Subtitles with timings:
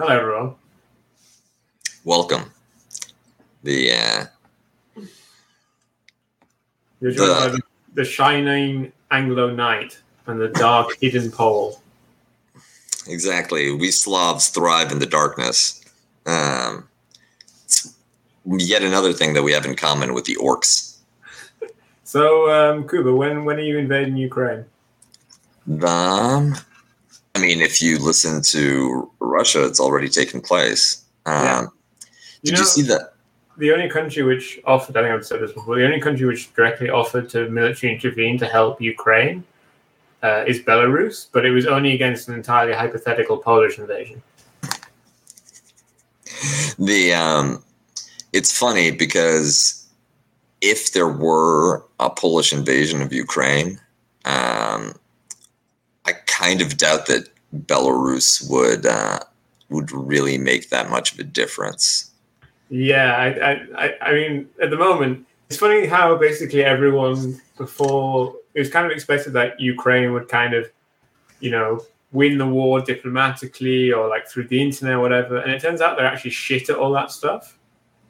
[0.00, 0.54] Hello, everyone.
[2.04, 2.50] Welcome.
[3.64, 4.24] The uh,
[7.02, 7.60] You're joined The- by the,
[7.96, 11.82] the shining Anglo Knight and the dark hidden pole.
[13.08, 13.72] exactly.
[13.74, 15.84] We Slavs thrive in the darkness.
[16.24, 16.88] Um,
[18.46, 20.96] yet another thing that we have in common with the orcs.
[22.04, 24.64] So, um, Kuba, when when are you invading Ukraine?
[25.84, 26.56] Um,
[27.40, 31.04] mean, if you listen to Russia, it's already taken place.
[31.26, 31.66] Um, Yeah.
[32.42, 33.14] Did You you see that?
[33.58, 36.52] The only country which offered, I think I've said this before, the only country which
[36.54, 39.44] directly offered to military intervene to help Ukraine
[40.22, 44.22] uh, is Belarus, but it was only against an entirely hypothetical Polish invasion.
[46.78, 47.62] The um,
[48.32, 49.86] it's funny because
[50.60, 53.78] if there were a Polish invasion of Ukraine,
[54.24, 55.09] um, I
[56.40, 59.20] kind of doubt that Belarus would uh,
[59.68, 62.10] would really make that much of a difference.
[62.70, 68.60] Yeah, I, I, I, mean, at the moment, it's funny how basically everyone before it
[68.60, 70.70] was kind of expected that Ukraine would kind of,
[71.40, 71.80] you know,
[72.12, 75.96] win the war diplomatically or like through the internet or whatever, and it turns out
[75.96, 77.58] they're actually shit at all that stuff,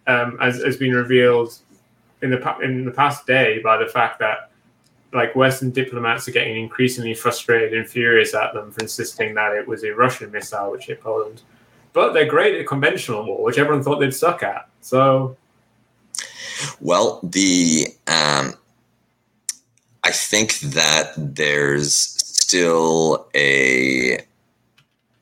[0.06, 1.58] um, as has been revealed
[2.22, 4.49] in the in the past day by the fact that
[5.12, 9.66] like Western diplomats are getting increasingly frustrated and furious at them for insisting that it
[9.66, 11.42] was a Russian missile which hit Poland.
[11.92, 14.68] But they're great at conventional war, which everyone thought they'd suck at.
[14.80, 15.36] So
[16.80, 18.54] Well, the um,
[20.04, 24.18] I think that there's still a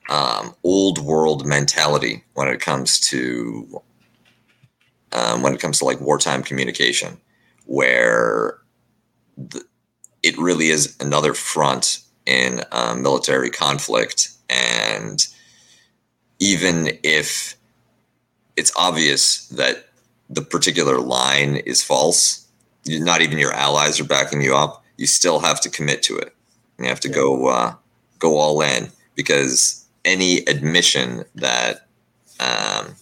[0.09, 3.83] um, old world mentality when it comes to
[5.13, 7.19] um, when it comes to like wartime communication,
[7.65, 8.59] where
[9.37, 9.65] the,
[10.23, 15.27] it really is another front in um, military conflict, and
[16.39, 17.57] even if
[18.57, 19.89] it's obvious that
[20.29, 22.47] the particular line is false,
[22.87, 24.85] not even your allies are backing you up.
[24.97, 26.35] You still have to commit to it.
[26.79, 27.75] You have to go uh,
[28.19, 31.87] go all in because any admission that
[32.41, 32.95] um,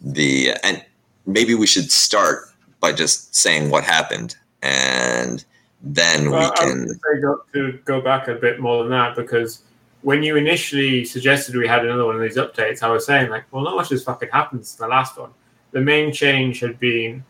[0.00, 0.84] the and
[1.26, 2.48] maybe we should start
[2.80, 5.44] by just saying what happened, and
[5.82, 6.88] then Well, we can.
[6.88, 9.62] say go, to go back a bit more than that because
[10.02, 13.44] when you initially suggested we had another one of these updates, I was saying like,
[13.52, 15.30] well, not much has fucking happened since the last one.
[15.72, 17.24] The main change had been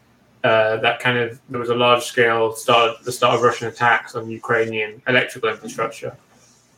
[0.45, 4.15] uh, that kind of there was a large scale start the start of Russian attacks
[4.15, 6.17] on Ukrainian electrical infrastructure.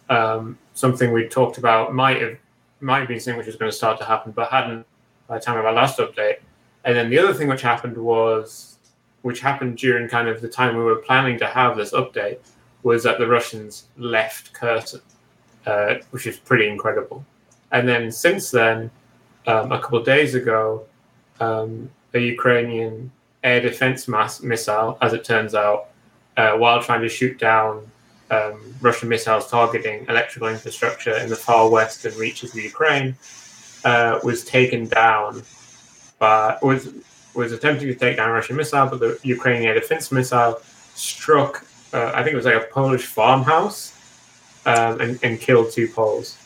[0.08, 2.38] Um, something we talked about might have
[2.80, 4.86] might have been something which was going to start to happen, but hadn't
[5.26, 6.36] by the time of our last update.
[6.84, 8.67] And then the other thing which happened was,
[9.22, 12.38] which happened during kind of the time we were planning to have this update,
[12.82, 15.00] was that the Russians left Kherson,
[15.66, 17.24] uh, which is pretty incredible.
[17.72, 18.90] And then since then,
[19.46, 20.84] um, a couple of days ago,
[21.40, 23.10] um, a Ukrainian
[23.44, 25.88] air defense mass missile, as it turns out,
[26.36, 27.90] uh, while trying to shoot down
[28.30, 33.16] um, Russian missiles targeting electrical infrastructure in the far western reaches of Ukraine,
[33.84, 35.42] uh, was taken down
[36.18, 36.92] by was
[37.38, 40.60] was attempting to take down a Russian missile, but the Ukrainian defense missile
[40.94, 41.64] struck.
[41.92, 43.94] Uh, I think it was like a Polish farmhouse
[44.66, 46.36] um, and, and killed two Poles.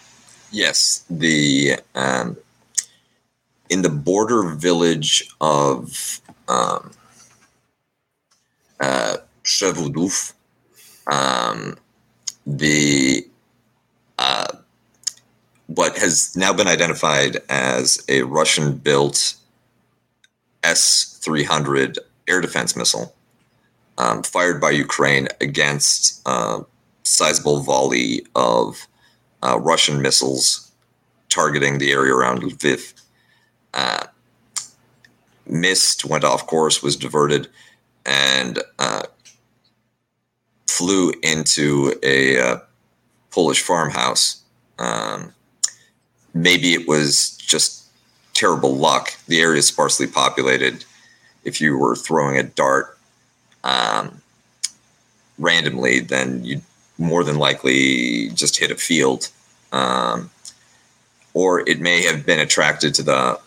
[0.50, 2.36] Yes, the um,
[3.70, 6.90] in the border village of um,
[8.78, 10.34] uh, Przewodów,
[11.10, 11.76] um,
[12.46, 13.26] the
[14.18, 14.52] uh,
[15.68, 19.36] what has now been identified as a Russian-built
[20.72, 23.14] S three hundred air defense missile
[23.98, 26.64] um, fired by Ukraine against a
[27.02, 28.86] sizable volley of
[29.42, 30.72] uh, Russian missiles
[31.28, 32.94] targeting the area around Lviv.
[33.74, 34.04] Uh,
[35.46, 37.48] missed, went off course, was diverted,
[38.06, 39.02] and uh,
[40.68, 42.58] flew into a uh,
[43.30, 44.42] Polish farmhouse.
[44.78, 45.34] Um,
[46.34, 47.81] maybe it was just
[48.34, 49.16] terrible luck.
[49.26, 50.84] The area is sparsely populated.
[51.44, 52.98] If you were throwing a dart
[53.64, 54.22] um,
[55.38, 56.62] randomly, then you'd
[56.98, 59.28] more than likely just hit a field.
[59.72, 60.30] Um,
[61.34, 63.40] or it may have been attracted to the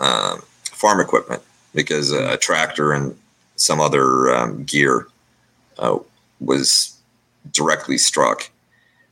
[0.00, 1.42] um, farm equipment
[1.74, 3.16] because a, tractor and
[3.56, 5.06] some other um, gear
[5.78, 5.98] uh,
[6.40, 6.98] was
[7.52, 8.50] directly struck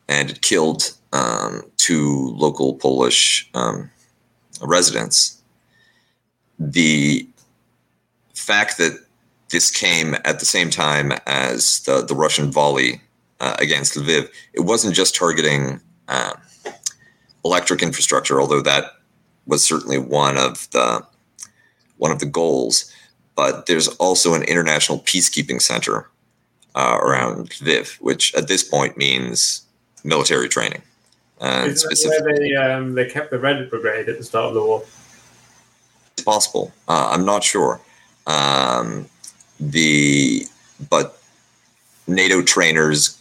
[0.08, 3.90] and it killed um, two local Polish um,
[4.62, 5.40] residents.
[6.58, 7.28] The
[8.34, 8.98] fact that
[9.50, 13.00] this came at the same time as the, the Russian volley
[13.40, 16.34] uh, against Lviv, it wasn't just targeting uh,
[17.44, 18.92] electric infrastructure, although that
[19.46, 21.06] was certainly one of the
[21.98, 22.92] one of the goals.
[23.34, 26.08] But there's also an international peacekeeping center
[26.74, 29.62] uh, around Lviv, which at this point means
[30.04, 30.82] military training.
[31.40, 34.62] And specifically, where they um, they kept the Red Brigade at the start of the
[34.62, 34.82] war?
[36.12, 36.72] It's possible.
[36.88, 37.80] Uh, I'm not sure.
[38.26, 39.06] Um,
[39.60, 40.46] the
[40.88, 41.20] but
[42.06, 43.18] NATO trainers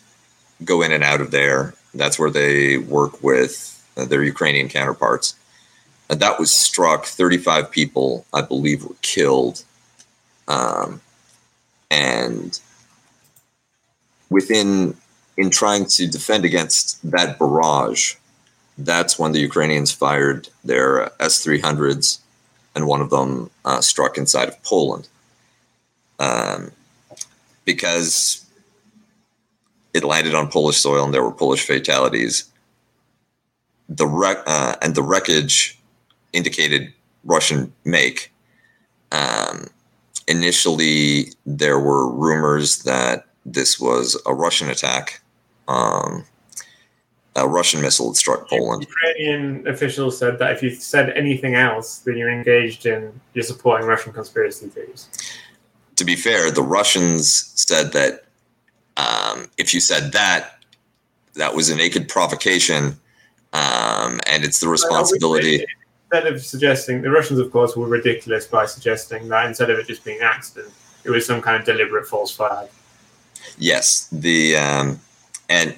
[0.64, 1.74] go in and out of there.
[1.94, 5.36] That's where they work with uh, their Ukrainian counterparts.
[6.10, 7.06] And that was struck.
[7.06, 9.64] 35 people, I believe, were killed.
[10.48, 11.02] Um,
[11.90, 12.60] and
[14.30, 14.96] within,
[15.38, 18.16] in trying to defend against that barrage,
[18.78, 22.20] that's when the Ukrainians fired their S 300s,
[22.76, 25.08] and one of them uh, struck inside of Poland.
[26.20, 26.72] Um,
[27.66, 28.46] because
[29.94, 32.46] it landed on Polish soil and there were Polish fatalities.
[33.90, 35.80] The wreck uh, and the wreckage
[36.34, 36.94] indicated
[37.24, 38.32] Russian make.
[39.12, 39.68] Um,
[40.28, 45.22] initially, there were rumors that this was a Russian attack.
[45.68, 46.26] Um,
[47.36, 48.88] a Russian missile had struck Poland.
[48.88, 53.88] Ukrainian officials said that if you said anything else, then you're engaged in you're supporting
[53.88, 55.10] Russian conspiracy theories.
[55.98, 58.26] To be fair, the Russians said that
[58.98, 60.60] um, if you said that,
[61.34, 62.98] that was a naked provocation,
[63.52, 65.66] um, and it's the responsibility.
[66.12, 69.88] Instead of suggesting, the Russians, of course, were ridiculous by suggesting that instead of it
[69.88, 70.72] just being an accident,
[71.04, 72.70] it was some kind of deliberate false flag.
[73.58, 75.00] Yes, the um,
[75.50, 75.78] and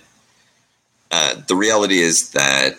[1.12, 2.76] uh, the reality is that,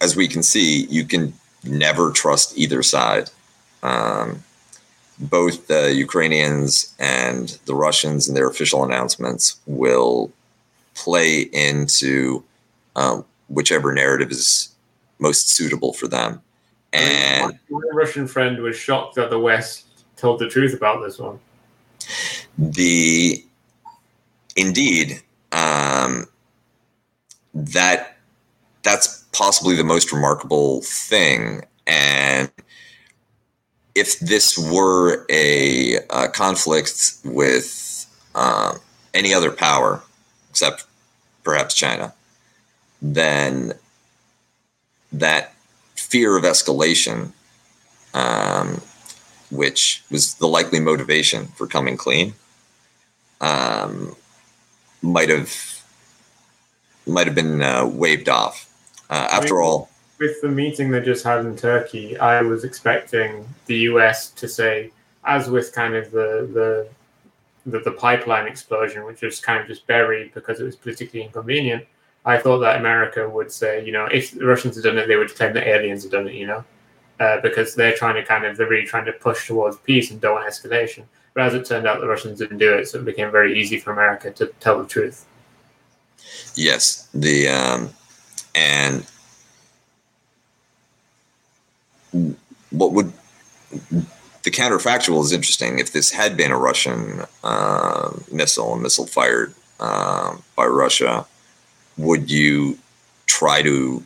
[0.00, 1.32] as we can see, you can
[1.64, 3.30] never trust either side.
[3.82, 4.42] Um,
[5.18, 10.32] both the Ukrainians and the Russians in their official announcements will
[10.94, 12.42] play into
[12.96, 14.74] um, whichever narrative is
[15.18, 16.42] most suitable for them.
[16.92, 21.38] And my Russian friend was shocked that the West told the truth about this one.
[22.58, 23.44] The
[24.56, 25.22] indeed
[25.52, 26.26] um,
[27.54, 28.16] that
[28.82, 32.50] that's possibly the most remarkable thing, and
[33.94, 38.74] if this were a, a conflict with uh,
[39.12, 40.02] any other power,
[40.50, 40.86] except
[41.44, 42.14] perhaps China,
[43.00, 43.72] then
[45.12, 45.54] that
[45.94, 47.32] fear of escalation,
[48.14, 48.80] um,
[49.50, 52.34] which was the likely motivation for coming clean,
[53.40, 54.16] um,
[55.02, 55.82] might have
[57.06, 58.68] might have been uh, waved off.
[59.10, 63.76] Uh, after all, with the meeting they just had in Turkey, I was expecting the
[63.90, 64.90] US to say,
[65.24, 66.88] as with kind of the the
[67.70, 71.84] the, the pipeline explosion, which was kind of just buried because it was politically inconvenient.
[72.24, 75.16] I thought that America would say, you know, if the Russians had done it, they
[75.16, 76.64] would claim that aliens had done it, you know,
[77.20, 80.20] uh, because they're trying to kind of, they're really trying to push towards peace and
[80.20, 81.04] don't want escalation.
[81.34, 83.78] But as it turned out, the Russians didn't do it, so it became very easy
[83.78, 85.26] for America to tell the truth.
[86.54, 87.90] Yes, the um,
[88.54, 89.06] and
[92.70, 93.12] what would
[93.70, 95.78] the counterfactual is interesting.
[95.78, 101.26] If this had been a Russian uh, missile, a missile fired uh, by Russia,
[101.96, 102.78] would you
[103.26, 104.04] try to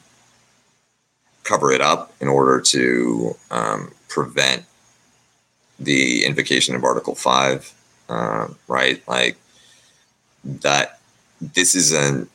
[1.43, 4.65] cover it up in order to um, prevent
[5.79, 7.73] the invocation of Article Five?
[8.09, 9.37] Uh, right, like
[10.45, 11.01] that.
[11.41, 12.29] This is an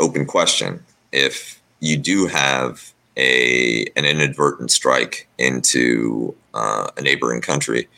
[0.00, 0.84] open question.
[1.12, 7.88] If you do have a an inadvertent strike into uh, a neighboring country,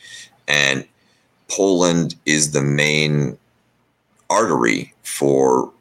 [0.47, 0.85] and
[1.49, 3.37] Poland is the main
[4.29, 5.71] artery for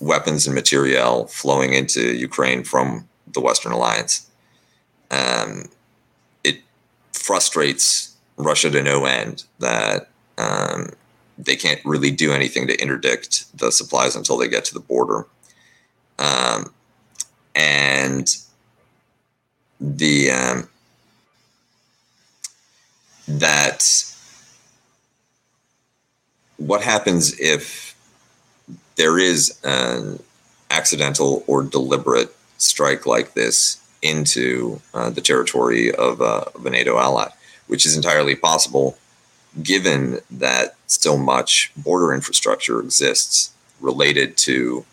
[0.00, 4.26] weapons and materiel flowing into Ukraine from the Western Alliance.
[5.10, 5.70] Um,
[6.44, 6.60] it
[7.12, 10.92] frustrates Russia to no end that um,
[11.36, 15.26] they can't really do anything to interdict the supplies until they get to the border.
[16.18, 16.72] Um,
[17.54, 18.34] and
[19.80, 20.68] the um,
[23.26, 24.04] that
[26.56, 27.94] what happens if
[28.96, 30.18] there is an
[30.70, 36.98] accidental or deliberate strike like this into uh, the territory of, uh, of a NATO
[36.98, 37.28] ally,
[37.68, 38.98] which is entirely possible
[39.62, 44.84] given that so much border infrastructure exists related to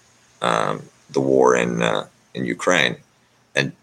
[0.41, 2.97] um, the war in uh, in Ukraine.
[3.55, 3.73] And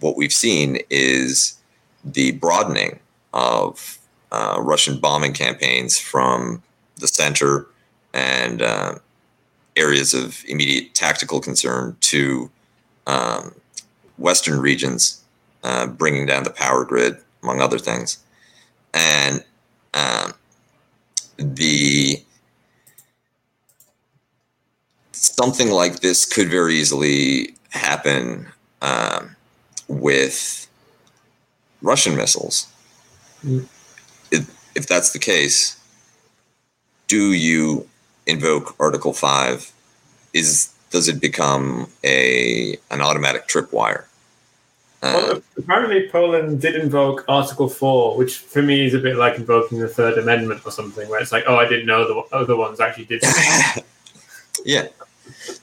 [0.00, 1.58] what we've seen is
[2.04, 3.00] the broadening
[3.32, 3.98] of
[4.32, 6.62] uh, Russian bombing campaigns from
[6.96, 7.66] the center
[8.12, 8.94] and uh,
[9.76, 12.50] areas of immediate tactical concern to
[13.06, 13.54] um,
[14.18, 15.22] Western regions,
[15.62, 18.18] uh, bringing down the power grid, among other things.
[18.94, 19.44] And
[19.94, 20.34] um,
[21.36, 22.22] the
[25.12, 28.48] something like this could very easily happen
[28.82, 29.36] um,
[29.88, 30.68] with
[31.82, 32.68] Russian missiles.
[33.44, 33.66] Mm.
[34.30, 35.78] If, if that's the case,
[37.06, 37.88] do you
[38.26, 39.72] invoke Article Five?
[40.32, 44.04] Is does it become a an automatic tripwire?
[45.14, 49.78] Well, apparently, Poland did invoke Article 4, which for me is a bit like invoking
[49.78, 52.80] the Third Amendment or something, where it's like, oh, I didn't know the other ones
[52.80, 53.22] actually did.
[54.64, 54.88] yeah,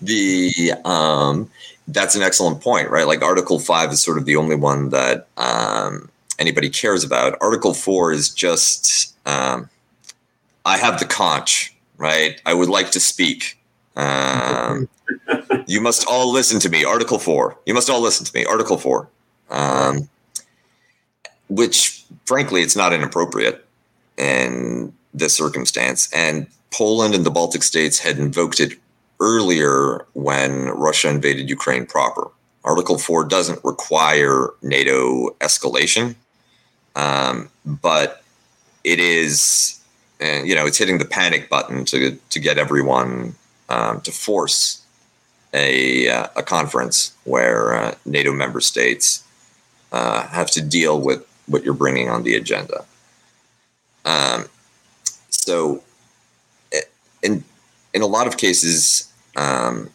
[0.01, 1.49] the um,
[1.87, 3.07] that's an excellent point, right?
[3.07, 6.09] Like Article Five is sort of the only one that um,
[6.39, 7.37] anybody cares about.
[7.41, 9.69] Article Four is just um,
[10.65, 12.41] I have the conch, right?
[12.45, 13.59] I would like to speak.
[13.95, 14.87] Um,
[15.67, 16.83] you must all listen to me.
[16.83, 17.57] Article Four.
[17.65, 18.45] You must all listen to me.
[18.45, 19.09] Article Four.
[19.49, 20.09] Um,
[21.49, 23.65] which, frankly, it's not inappropriate
[24.17, 26.11] in this circumstance.
[26.13, 28.73] And Poland and the Baltic states had invoked it
[29.19, 32.29] earlier when Russia invaded Ukraine proper.
[32.63, 36.15] Article 4 doesn't require NATO escalation,
[36.95, 38.23] um, but
[38.83, 39.79] it is,
[40.21, 43.35] uh, you know, it's hitting the panic button to, to get everyone
[43.69, 44.81] um, to force
[45.53, 49.23] a, uh, a conference where uh, NATO member states
[49.93, 52.83] uh, have to deal with what you're bringing on the agenda.
[54.03, 54.45] Um,
[55.29, 55.83] so,
[57.21, 57.43] in
[57.93, 59.89] in a lot of cases, um,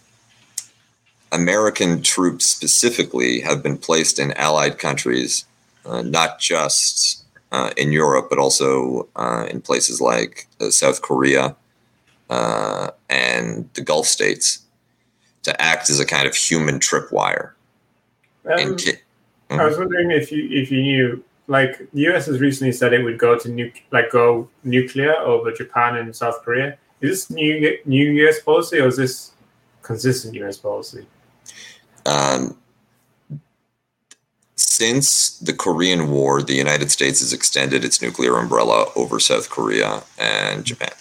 [1.33, 5.45] American troops specifically have been placed in allied countries,
[5.85, 11.57] uh, not just uh, in Europe, but also uh, in places like uh, South Korea
[12.31, 14.61] uh, and the Gulf states,
[15.43, 17.53] to act as a kind of human tripwire.
[18.47, 19.01] Um, In ca-
[19.51, 23.03] I was wondering if you if you knew, like the US has recently said it
[23.03, 26.77] would go to nu- like go nuclear over Japan and South Korea.
[27.01, 29.33] Is this new new US policy or is this
[29.83, 31.07] consistent US policy?
[32.05, 32.57] Um,
[34.57, 40.03] since the Korean War, the United States has extended its nuclear umbrella over South Korea
[40.19, 40.93] and Japan.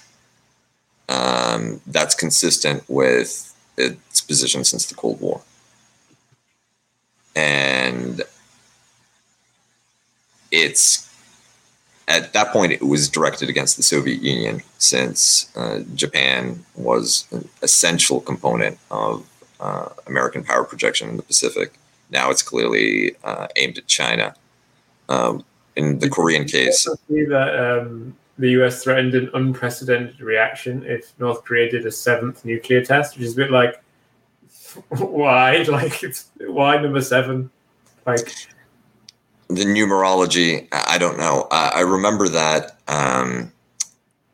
[1.09, 5.41] Um, that's consistent with its position since the Cold War.
[7.35, 8.23] And
[10.51, 11.07] it's
[12.07, 17.49] at that point, it was directed against the Soviet Union since uh, Japan was an
[17.61, 19.27] essential component of
[19.59, 21.73] uh, American power projection in the Pacific.
[22.09, 24.35] Now it's clearly uh, aimed at China.
[25.09, 25.43] Um,
[25.75, 31.43] in the Korean case, see that um, the US threatened an unprecedented reaction if North
[31.43, 33.81] Korea did a seventh nuclear test, which is a bit like,
[34.89, 35.63] why?
[35.67, 37.49] Like, it's why number seven?
[38.05, 38.33] Like,
[39.49, 41.47] the numerology, I don't know.
[41.51, 43.51] I, I remember that um,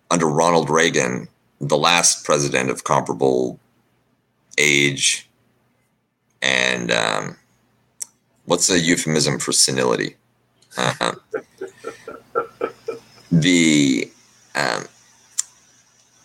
[0.10, 1.28] under Ronald Reagan,
[1.62, 3.60] the last president of comparable
[4.58, 5.30] age,
[6.42, 7.38] and um,
[8.46, 10.16] what's a euphemism for senility?
[10.76, 11.14] Uh,
[13.32, 14.12] the
[14.56, 14.86] um,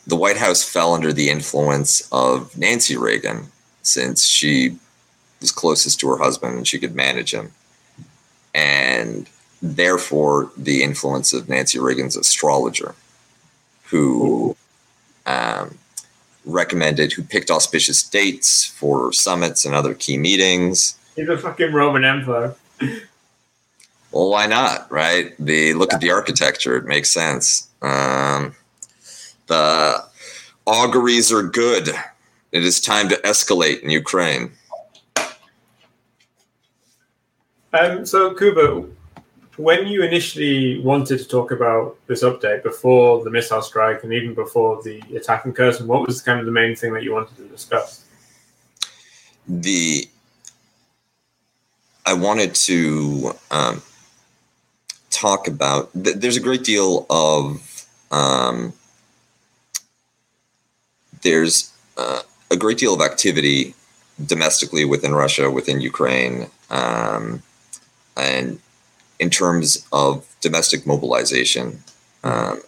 [0.07, 3.49] the White House fell under the influence of Nancy Reagan
[3.83, 4.78] since she
[5.40, 7.52] was closest to her husband and she could manage him
[8.55, 9.28] and
[9.61, 12.95] therefore the influence of Nancy Reagan's astrologer,
[13.85, 14.57] who
[15.26, 15.78] um,
[16.45, 20.99] recommended, who picked auspicious dates for summits and other key meetings.
[21.17, 22.55] he's a fucking Roman Emperor.
[24.11, 25.35] Well, why not, right?
[25.38, 27.69] The look at the architecture; it makes sense.
[27.83, 28.55] Um,
[29.47, 30.02] the
[30.64, 31.90] auguries are good.
[32.52, 34.52] It is time to escalate in Ukraine.
[37.78, 38.87] Um, so, Kuba,
[39.56, 44.35] when you initially wanted to talk about this update before the missile strike and even
[44.35, 47.37] before the attack in Kherson, what was kind of the main thing that you wanted
[47.37, 48.04] to discuss?
[49.49, 50.08] the
[52.06, 53.82] I wanted to um,
[55.11, 55.92] talk about.
[55.92, 58.73] Th- there's a great deal of um,
[61.23, 62.20] there's uh,
[62.50, 63.75] a great deal of activity
[64.25, 67.42] domestically within Russia, within Ukraine, um,
[68.18, 68.60] and
[69.18, 71.82] in terms of domestic mobilization,
[72.25, 72.60] um,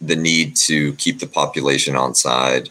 [0.00, 2.70] the need to keep the population on side,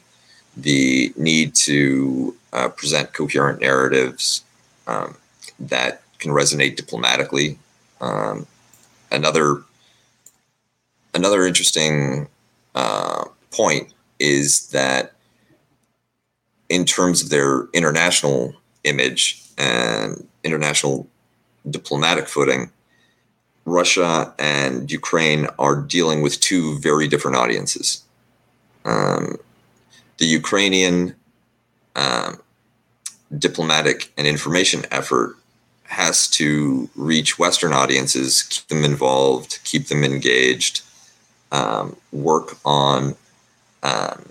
[0.58, 4.44] the need to uh, present coherent narratives
[4.88, 5.16] um,
[5.60, 7.58] that can resonate diplomatically.
[8.02, 8.48] Um,
[9.12, 9.64] another
[11.14, 12.28] another interesting
[12.76, 15.14] uh, point is that
[16.70, 21.08] in terms of their international image and international
[21.70, 22.72] diplomatic footing,
[23.66, 28.04] Russia and Ukraine are dealing with two very different audiences.
[28.86, 29.38] Um,
[30.18, 31.16] the Ukrainian
[31.96, 32.40] um,
[33.38, 35.38] diplomatic and information effort
[35.84, 40.82] has to reach Western audiences, keep them involved, keep them engaged,
[41.52, 43.16] um, work on
[43.82, 44.30] um,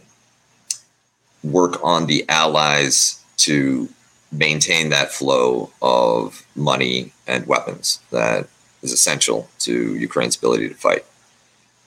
[1.42, 3.88] work on the allies to
[4.30, 8.46] maintain that flow of money and weapons that
[8.82, 11.04] is essential to Ukraine's ability to fight.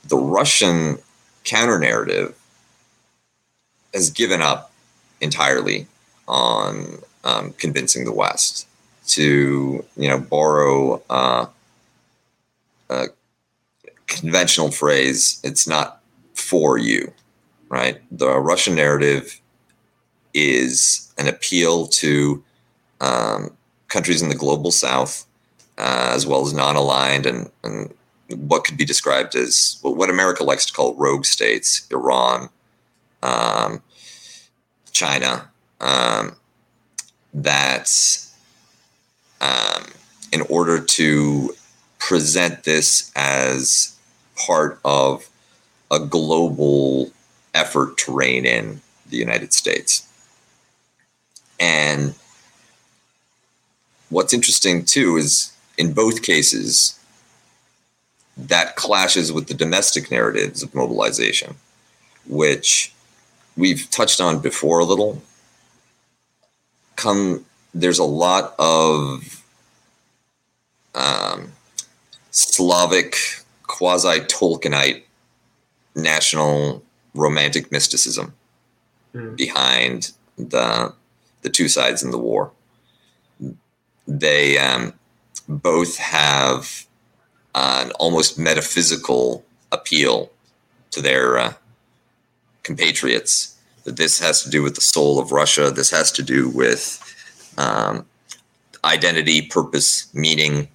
[0.07, 0.97] The Russian
[1.43, 2.35] counter narrative
[3.93, 4.71] has given up
[5.19, 5.87] entirely
[6.27, 8.67] on um, convincing the West
[9.07, 11.45] to, you know, borrow uh,
[12.89, 13.07] a
[14.07, 15.39] conventional phrase.
[15.43, 16.01] It's not
[16.33, 17.13] for you,
[17.69, 18.01] right?
[18.11, 19.40] The Russian narrative
[20.33, 22.43] is an appeal to
[22.99, 23.51] um,
[23.87, 25.25] countries in the global south,
[25.77, 27.93] uh, as well as non-aligned and, and
[28.35, 32.49] what could be described as what America likes to call rogue states, Iran,
[33.21, 33.81] um,
[34.91, 36.35] China, um,
[37.33, 37.89] that
[39.41, 39.85] um,
[40.31, 41.53] in order to
[41.99, 43.97] present this as
[44.35, 45.29] part of
[45.91, 47.11] a global
[47.53, 50.07] effort to rein in the United States.
[51.61, 52.15] And
[54.09, 56.99] what's interesting too is in both cases,
[58.37, 61.55] that clashes with the domestic narratives of mobilization,
[62.27, 62.93] which
[63.55, 65.21] we've touched on before a little.
[66.95, 69.43] Come, there's a lot of
[70.95, 71.53] um,
[72.31, 73.15] Slavic,
[73.63, 75.03] quasi Tolkienite
[75.95, 78.33] national romantic mysticism
[79.13, 79.35] mm.
[79.35, 80.93] behind the
[81.41, 82.51] the two sides in the war.
[84.07, 84.93] They um,
[85.47, 86.85] both have
[87.55, 90.31] an almost metaphysical appeal
[90.91, 91.53] to their uh,
[92.63, 93.57] compatriots.
[93.83, 95.71] That this has to do with the soul of Russia.
[95.71, 96.99] This has to do with
[97.57, 98.05] um,
[98.83, 100.67] identity, purpose, meaning,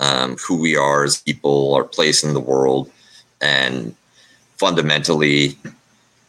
[0.00, 2.90] um, who we are as people, our place in the world,
[3.40, 3.94] and
[4.56, 5.58] fundamentally,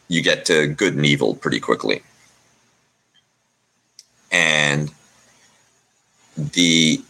[0.08, 2.02] you get to good and evil pretty quickly.
[4.30, 4.90] And
[6.36, 7.02] the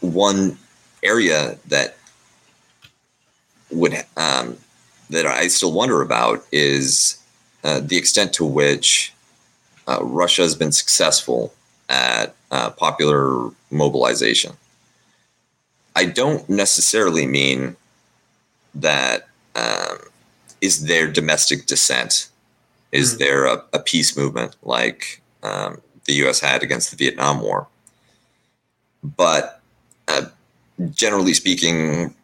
[0.00, 0.58] one
[1.02, 1.96] area that
[3.70, 4.56] would um,
[5.10, 7.22] that I still wonder about is
[7.64, 9.12] uh, the extent to which
[9.88, 11.52] uh, Russia has been successful
[11.88, 14.52] at uh, popular mobilization.
[15.96, 17.76] I don't necessarily mean
[18.74, 19.98] that um,
[20.60, 22.28] is there domestic dissent?
[22.92, 23.18] Is mm.
[23.18, 26.40] there a, a, peace movement like um, the U.S.
[26.40, 27.68] had against the Vietnam War?
[29.02, 29.60] But
[30.08, 30.26] uh,
[30.90, 32.14] generally speaking,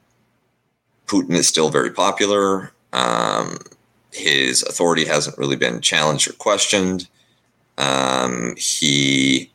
[1.06, 2.72] Putin is still very popular.
[2.92, 3.58] Um,
[4.12, 7.08] his authority hasn't really been challenged or questioned.
[7.78, 9.50] Um, he,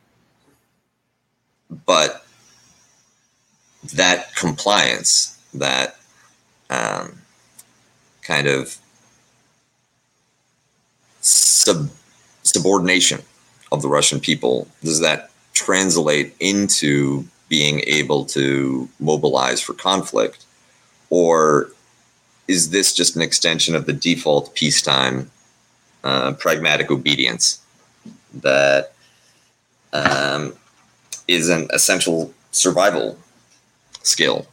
[1.86, 2.24] but
[3.92, 5.96] that compliance, that
[6.70, 7.22] um,
[8.22, 8.78] kind of
[11.20, 11.90] sub,
[12.42, 13.22] subordination
[13.72, 20.44] of the Russian people, does that translate into being able to mobilize for conflict?
[21.10, 21.72] Or
[22.46, 25.30] is this just an extension of the default peacetime
[26.04, 27.60] uh, pragmatic obedience
[28.34, 28.92] that
[29.92, 30.54] um,
[31.26, 33.18] is an essential survival
[34.02, 34.46] skill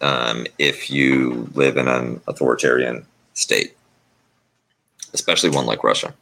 [0.00, 3.74] um, if you live in an authoritarian state,
[5.14, 6.12] especially one like Russia?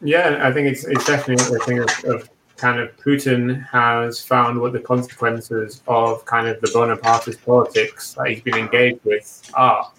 [0.00, 4.60] Yeah, I think it's, it's definitely a thing of, of kind of Putin has found
[4.60, 9.90] what the consequences of kind of the Bonapartist politics that he's been engaged with are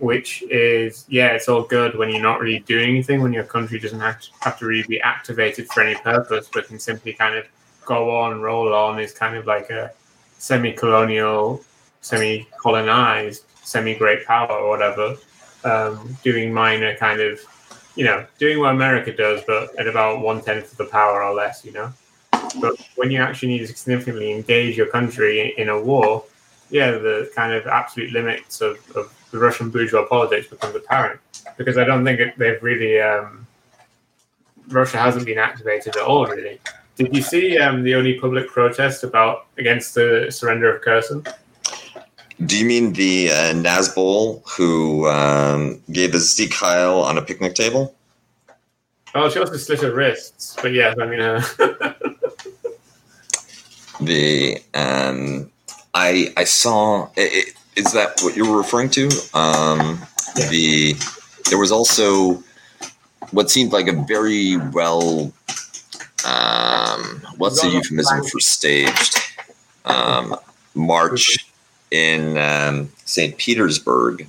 [0.00, 3.78] which is yeah, it's all good when you're not really doing anything, when your country
[3.78, 7.34] doesn't have to, have to really be activated for any purpose, but can simply kind
[7.34, 7.44] of
[7.84, 8.98] go on, roll on.
[8.98, 9.92] Is kind of like a
[10.38, 11.62] semi-colonial,
[12.00, 15.16] semi-colonized, semi-great power or whatever,
[15.64, 17.38] um, doing minor kind of,
[18.00, 21.34] you know, doing what America does, but at about one tenth of the power or
[21.34, 21.92] less, you know.
[22.58, 26.24] But when you actually need to significantly engage your country in a war,
[26.70, 31.20] yeah, the kind of absolute limits of, of the Russian bourgeois politics becomes apparent
[31.58, 33.46] because I don't think they've really um,
[34.68, 36.24] Russia hasn't been activated at all.
[36.24, 36.58] Really,
[36.96, 41.22] did you see um, the only public protest about against the surrender of Kherson?
[42.46, 47.54] Do you mean the uh, Nazbol who um, gave a Sieg Heil on a picnic
[47.54, 47.94] table?
[49.14, 51.42] Oh, she also slit her wrists, but yeah, I mean, uh,
[54.00, 55.50] The um,
[55.94, 57.10] I I saw.
[57.16, 59.06] It, is that what you were referring to?
[59.34, 60.00] Um,
[60.36, 60.48] Yeah.
[60.48, 60.94] The
[61.48, 62.42] there was also
[63.32, 65.32] what seemed like a very well.
[66.24, 69.18] Um, what's the euphemism for staged
[69.86, 70.36] um,
[70.74, 71.49] march
[71.90, 73.36] in um, St.
[73.36, 74.28] Petersburg,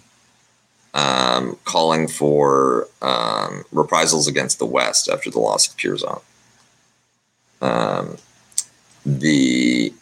[0.93, 6.17] um, calling for um, reprisals against the West after the loss of Kherson.
[7.61, 8.17] Um,
[9.05, 9.93] the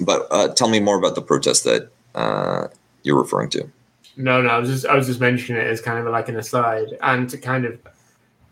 [0.00, 2.68] but uh, tell me more about the protest that uh,
[3.02, 3.68] you're referring to.
[4.16, 6.36] No, no, I was just I was just mentioning it as kind of like an
[6.36, 7.78] aside, and to kind of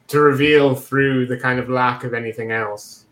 [0.08, 3.04] to reveal through the kind of lack of anything else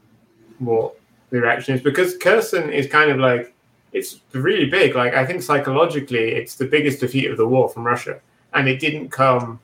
[0.58, 0.94] what
[1.30, 3.54] the reaction is because Kherson is kind of like
[3.92, 4.94] it's really big.
[4.94, 8.20] Like I think psychologically, it's the biggest defeat of the war from Russia,
[8.54, 9.60] and it didn't come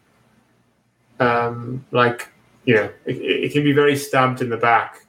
[1.21, 2.29] um, like
[2.65, 5.05] you know it, it can be very stabbed in the back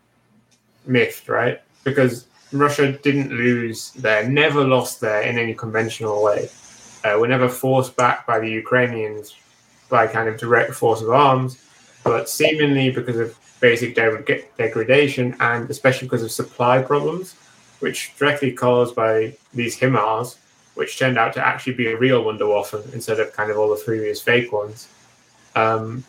[0.86, 1.62] myth, right?
[1.84, 6.50] Because Russia didn't lose there, never lost there in any conventional way
[7.04, 9.36] uh, were never forced back by the Ukrainians
[9.90, 11.64] by kind of direct force of arms,
[12.04, 17.36] but seemingly because of basic de- degradation and especially because of supply problems,
[17.80, 20.38] which directly caused by these HIMARS,
[20.76, 23.82] which turned out to actually be a real Wunderwaffen instead of kind of all the
[23.84, 24.88] previous fake ones.
[25.56, 26.04] Um,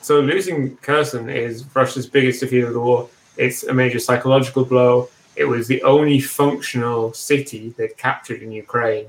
[0.00, 3.08] so losing Kherson is Russia's biggest defeat of the war.
[3.36, 5.08] It's a major psychological blow.
[5.36, 9.06] It was the only functional city they'd captured in Ukraine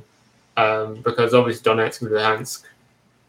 [0.58, 2.64] um, because obviously Donetsk and Luhansk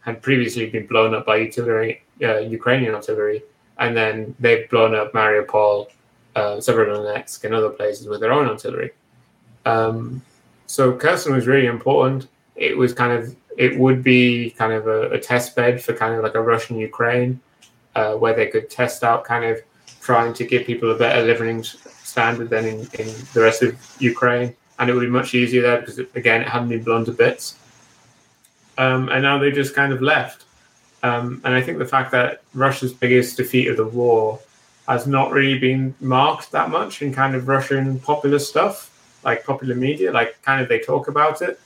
[0.01, 3.43] had previously been blown up by artillery, uh, Ukrainian artillery,
[3.77, 5.87] and then they've blown up Mariupol,
[6.35, 8.91] uh, Severodonetsk, and other places with their own artillery.
[9.65, 10.21] Um,
[10.67, 12.27] so Kherson was really important.
[12.55, 16.15] It was kind of, it would be kind of a, a test bed for kind
[16.15, 17.39] of like a Russian Ukraine,
[17.95, 19.59] uh, where they could test out kind of
[19.99, 24.55] trying to give people a better living standard than in, in the rest of Ukraine
[24.81, 27.55] and it would be much easier there because again it hadn't been blown to bits
[28.79, 30.45] um, and now they just kind of left
[31.03, 34.39] um, and i think the fact that russia's biggest defeat of the war
[34.91, 38.89] has not really been marked that much in kind of russian popular stuff
[39.23, 41.59] like popular media like kind of they talk about it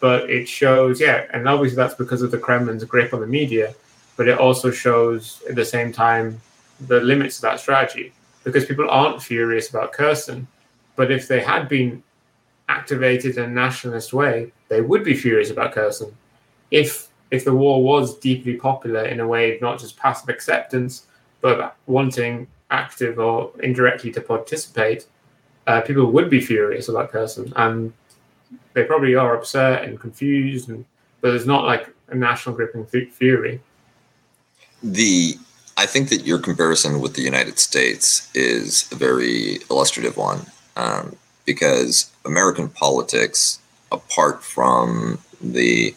[0.00, 3.74] but it shows yeah and obviously that's because of the kremlin's grip on the media
[4.16, 6.40] but it also shows at the same time
[6.86, 8.12] the limits of that strategy
[8.44, 10.46] because people aren't furious about Kherson.
[10.96, 12.02] But if they had been
[12.68, 16.14] activated in a nationalist way, they would be furious about Kherson.
[16.70, 21.06] If if the war was deeply popular in a way of not just passive acceptance,
[21.42, 25.06] but wanting active or indirectly to participate,
[25.66, 27.92] uh, people would be furious about Kherson, and
[28.72, 30.70] they probably are upset and confused.
[30.70, 30.86] And
[31.20, 33.60] but there's not like a national gripping fu- fury.
[34.82, 35.36] The
[35.76, 41.16] I think that your comparison with the United States is a very illustrative one um,
[41.44, 43.58] because American politics,
[43.90, 45.94] apart from the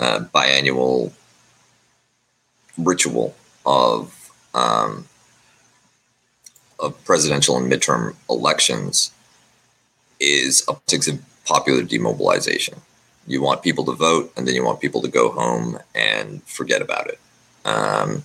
[0.00, 1.12] uh, biannual
[2.76, 3.34] ritual
[3.66, 4.17] of
[4.54, 5.06] um,
[6.78, 9.12] of presidential and midterm elections,
[10.20, 10.74] is a
[11.08, 12.80] of popular demobilization.
[13.26, 16.80] You want people to vote, and then you want people to go home and forget
[16.80, 17.20] about it.
[17.64, 18.24] Um,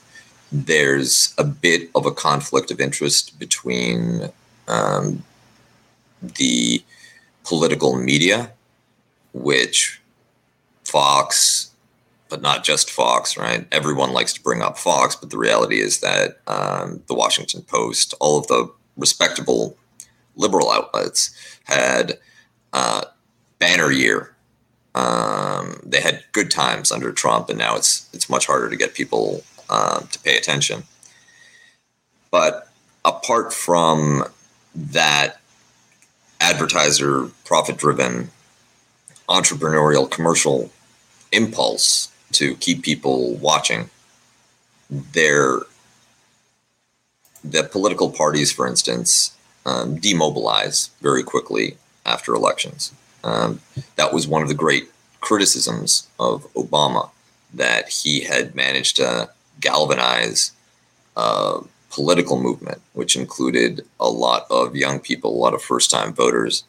[0.51, 4.29] there's a bit of a conflict of interest between
[4.67, 5.23] um,
[6.21, 6.83] the
[7.43, 8.51] political media,
[9.33, 9.99] which
[10.85, 11.71] Fox,
[12.33, 13.67] but not just Fox, right?
[13.71, 18.15] Everyone likes to bring up Fox, but the reality is that um, the Washington Post,
[18.19, 19.77] all of the respectable
[20.35, 21.29] liberal outlets,
[21.65, 22.17] had
[22.73, 23.03] uh,
[23.59, 24.33] banner year.
[24.95, 28.95] Um, they had good times under Trump, and now it's it's much harder to get
[28.95, 30.85] people um, to pay attention.
[32.31, 32.67] But
[33.05, 34.23] apart from
[34.73, 35.39] that
[36.41, 38.31] advertiser profit driven
[39.29, 40.71] entrepreneurial commercial
[41.31, 43.89] impulse to keep people watching,
[44.89, 45.59] there
[47.43, 52.93] the political parties, for instance, um, demobilize very quickly after elections.
[53.23, 53.61] Um,
[53.95, 57.09] that was one of the great criticisms of Obama
[57.53, 60.51] that he had managed to galvanize
[61.15, 66.13] a political movement, which included a lot of young people, a lot of first time
[66.13, 66.63] voters.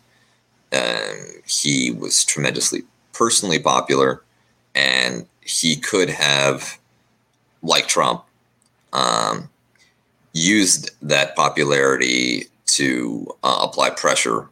[0.72, 4.22] Um, he was tremendously personally popular,
[4.74, 6.78] and he could have,
[7.62, 8.24] like Trump,
[8.92, 9.50] um,
[10.32, 14.48] used that popularity to uh, apply pressure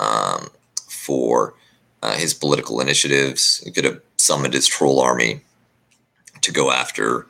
[0.00, 0.48] um,
[0.88, 1.54] for
[2.02, 3.62] uh, his political initiatives.
[3.64, 5.40] He could have summoned his troll army
[6.40, 7.26] to go after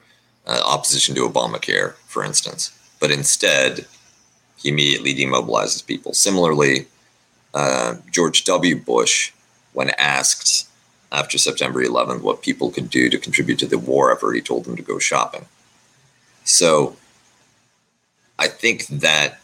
[0.46, 2.72] uh, opposition to Obamacare, for instance.
[3.00, 3.86] But instead,
[4.56, 6.14] he immediately demobilizes people.
[6.14, 6.86] Similarly,
[7.54, 8.76] uh, George W.
[8.76, 9.32] Bush,
[9.72, 10.67] when asked
[11.10, 14.64] after September 11th what people could do to contribute to the war effort, he told
[14.64, 15.46] them to go shopping.
[16.44, 16.96] So
[18.38, 19.40] I think that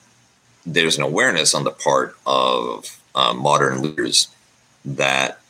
[0.67, 4.29] there's an awareness on the part of uh, modern leaders
[4.85, 5.41] that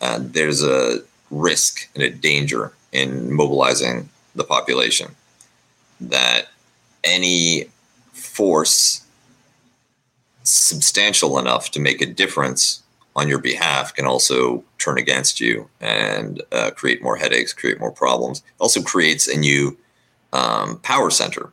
[0.00, 5.14] uh, there's a risk and a danger in mobilizing the population.
[6.00, 6.48] That
[7.04, 7.66] any
[8.12, 9.04] force
[10.42, 12.81] substantial enough to make a difference
[13.14, 17.92] on your behalf can also turn against you and uh, create more headaches, create more
[17.92, 18.42] problems.
[18.58, 19.76] Also creates a new
[20.32, 21.50] um, power center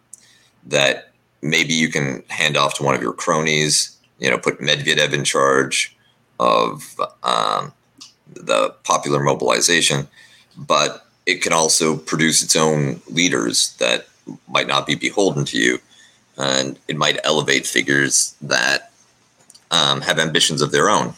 [0.65, 3.97] that maybe you can hand off to one of your cronies.
[4.19, 5.95] You know, put Medvedev in charge
[6.39, 7.73] of um,
[8.33, 10.07] the popular mobilization,
[10.57, 14.07] but it can also produce its own leaders that
[14.47, 15.79] might not be beholden to you,
[16.37, 18.91] and it might elevate figures that
[19.71, 21.13] um, have ambitions of their own.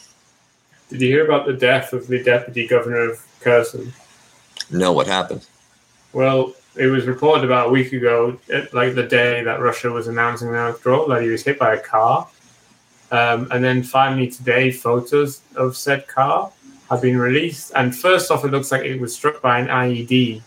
[0.91, 3.93] Did you hear about the death of the deputy governor of Kherson?
[4.69, 5.47] No, what happened?
[6.11, 8.37] Well, it was reported about a week ago,
[8.73, 11.79] like the day that Russia was announcing their withdrawal, that he was hit by a
[11.79, 12.27] car.
[13.09, 16.51] Um, and then finally today, photos of said car
[16.89, 17.71] have been released.
[17.73, 20.41] And first off, it looks like it was struck by an IED.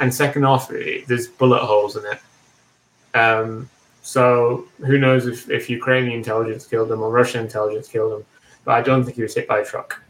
[0.00, 3.18] And second off, it, there's bullet holes in it.
[3.18, 3.70] Um,
[4.02, 8.26] so who knows if, if Ukrainian intelligence killed him or Russian intelligence killed him.
[8.66, 10.02] But I don't think he was hit by a truck.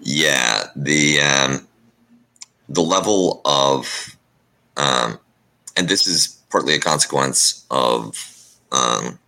[0.00, 1.66] Yeah, the um,
[2.68, 4.16] the level of
[4.76, 5.18] um,
[5.76, 8.16] and this is partly a consequence of
[8.72, 9.18] um,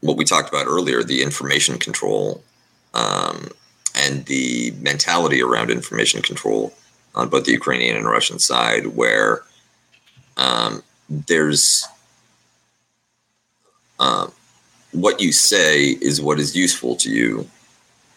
[0.00, 2.42] what we talked about earlier the information control
[2.92, 3.48] um,
[3.94, 6.74] and the mentality around information control
[7.14, 9.42] on both the Ukrainian and Russian side, where
[10.36, 11.86] um, there's
[14.00, 14.26] uh,
[14.94, 17.48] what you say is what is useful to you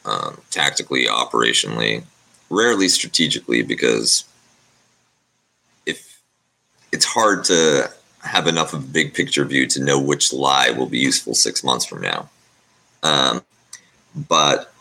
[0.05, 2.03] um, tactically, operationally,
[2.49, 4.23] rarely strategically, because
[5.85, 6.21] if
[6.91, 10.85] it's hard to have enough of a big picture view to know which lie will
[10.85, 12.29] be useful six months from now.
[13.03, 13.41] Um,
[14.15, 14.71] but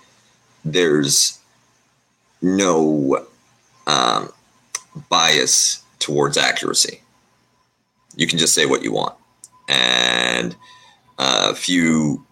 [0.65, 1.39] there's
[2.43, 3.27] no
[3.87, 4.31] um,
[5.09, 7.01] bias towards accuracy.
[8.17, 9.15] You can just say what you want.
[9.69, 10.57] And
[11.19, 12.25] a few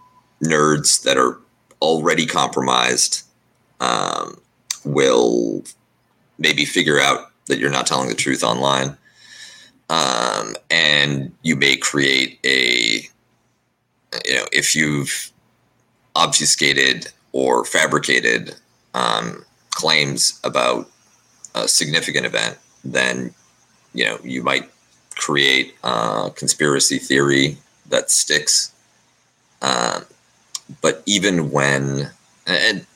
[0.42, 1.38] nerds that are
[1.81, 3.23] already compromised
[3.81, 4.40] um,
[4.85, 5.62] will
[6.38, 8.97] maybe figure out that you're not telling the truth online.
[9.90, 13.03] Um, and you may create a
[14.25, 15.33] you know if you've
[16.16, 18.55] obfuscated or fabricated
[18.94, 20.88] um, claims about
[21.55, 23.35] a significant event then
[23.92, 24.70] you know you might
[25.16, 28.73] create a conspiracy theory that sticks
[30.80, 32.10] but even when
[32.46, 32.87] and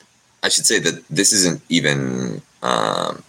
[0.43, 3.23] i should say that this isn't even um,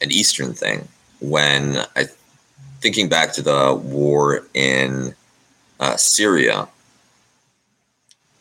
[0.00, 0.86] an eastern thing
[1.20, 2.06] when i
[2.84, 5.14] thinking back to the war in
[5.80, 6.68] uh, Syria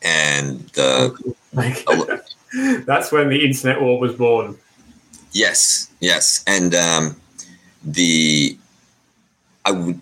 [0.02, 1.16] and the.
[2.86, 4.58] That's when the internet war was born.
[5.32, 7.16] Yes, yes, and um,
[7.84, 8.58] the
[9.66, 10.02] I would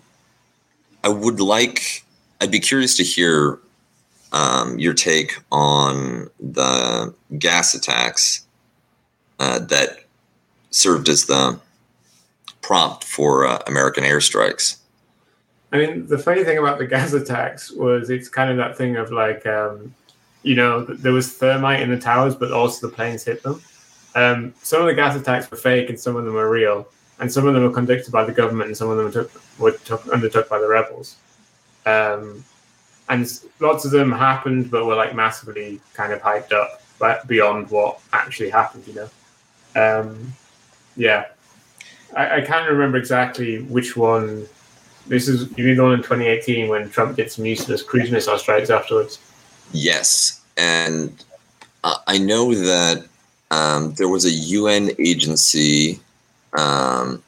[1.04, 2.04] I would like
[2.40, 3.58] I'd be curious to hear
[4.32, 8.46] um, your take on the gas attacks
[9.38, 10.04] uh, that
[10.70, 11.60] served as the
[12.62, 14.78] prompt for uh, American airstrikes.
[15.72, 18.96] I mean, the funny thing about the gas attacks was it's kind of that thing
[18.96, 19.94] of like, um,
[20.42, 23.62] you know, there was thermite in the towers, but also the planes hit them.
[24.14, 26.88] Um, some of the gas attacks were fake and some of them were real.
[27.20, 29.58] And some of them were conducted by the government and some of them were, took,
[29.58, 31.16] were took, undertook by the rebels.
[31.86, 32.44] Um,
[33.08, 37.68] and lots of them happened, but were like massively kind of hyped up but beyond
[37.72, 39.10] what actually happened, you know?
[39.74, 40.32] Um,
[40.96, 41.26] yeah.
[42.14, 44.46] I, I can't remember exactly which one.
[45.08, 48.38] This is you mean the one in 2018 when Trump did some useless cruise missile
[48.38, 49.18] strikes afterwards.
[49.72, 51.24] Yes, and
[51.82, 53.04] I know that
[53.50, 55.98] um, there was a UN agency
[56.52, 57.20] um,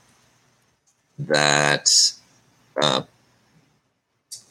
[1.18, 1.90] that
[2.80, 3.02] uh,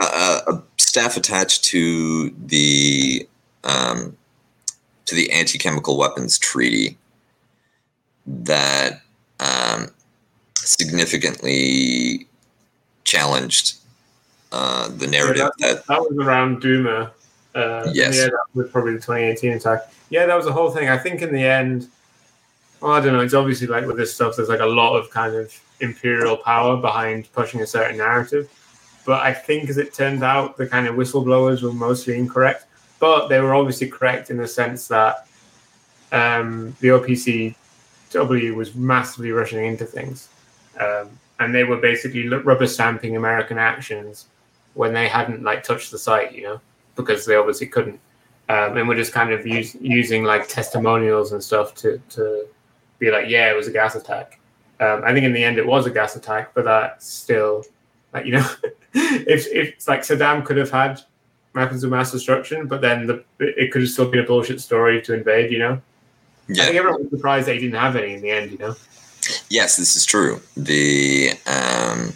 [0.01, 0.61] a,
[0.93, 3.27] staff attached to the
[3.63, 4.15] um,
[5.05, 6.99] to the anti chemical weapons treaty
[8.27, 9.01] that
[9.39, 9.89] um,
[10.55, 12.27] significantly
[13.05, 13.77] challenged
[14.51, 17.11] uh, the narrative yeah, that, that, that was around Duma.
[17.55, 19.91] Uh, yes, yeah, that was probably the 2018 attack.
[20.11, 20.89] Yeah, that was the whole thing.
[20.89, 21.87] I think in the end,
[22.81, 23.21] well, I don't know.
[23.21, 26.77] It's obviously like with this stuff, there's like a lot of kind of imperial power
[26.77, 28.47] behind pushing a certain narrative.
[29.05, 32.65] But I think, as it turns out, the kind of whistleblowers were mostly incorrect.
[32.99, 35.27] But they were obviously correct in the sense that
[36.13, 40.29] um, the OPCW was massively rushing into things.
[40.79, 44.27] Um, and they were basically rubber stamping American actions
[44.75, 46.61] when they hadn't like touched the site, you know,
[46.95, 47.99] because they obviously couldn't.
[48.49, 52.45] Um, and we're just kind of use, using like testimonials and stuff to, to
[52.99, 54.39] be like, yeah, it was a gas attack.
[54.79, 57.65] Um, I think in the end it was a gas attack, but that still,
[58.13, 58.47] like you know,
[58.93, 61.01] if if it's like Saddam could have had
[61.53, 65.01] weapons of mass destruction, but then the, it could have still been a bullshit story
[65.03, 65.81] to invade, you know.
[66.47, 66.63] Yeah.
[66.63, 68.75] I think everyone was surprised they didn't have any in the end, you know.
[69.49, 70.41] Yes, this is true.
[70.57, 72.13] The um,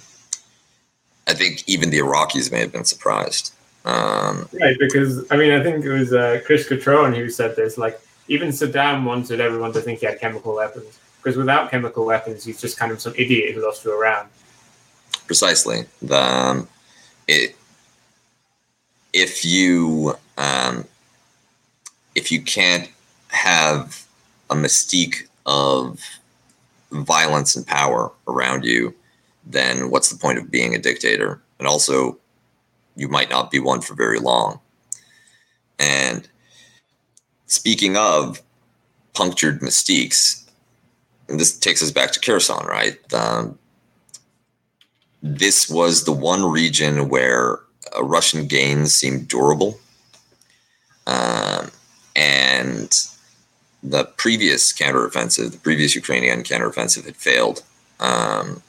[1.27, 3.53] I think even the Iraqis may have been surprised.
[3.85, 7.77] Um, right, because I mean, I think it was uh, Chris Cutrone who said this.
[7.77, 12.43] Like, even Saddam wanted everyone to think he had chemical weapons, because without chemical weapons,
[12.43, 14.27] he's just kind of some idiot who lost to Iran.
[15.27, 15.85] Precisely.
[16.01, 16.67] The um,
[17.27, 17.55] it,
[19.13, 20.85] if you um,
[22.15, 22.89] if you can't
[23.29, 24.05] have
[24.49, 25.99] a mystique of
[26.91, 28.93] violence and power around you,
[29.45, 31.41] then what's the point of being a dictator?
[31.59, 32.17] And also,
[32.95, 34.59] you might not be one for very long.
[35.77, 36.27] And
[37.47, 38.41] speaking of
[39.13, 40.43] punctured mystiques,
[41.27, 42.97] and this takes us back to Kherson, right?
[43.13, 43.59] Um,
[45.35, 47.59] this was the one region where
[48.01, 49.79] Russian gains seemed durable.
[51.05, 51.71] Um,
[52.15, 52.91] and
[53.83, 57.63] the previous counteroffensive, the previous Ukrainian counteroffensive had failed.
[57.99, 58.61] Um,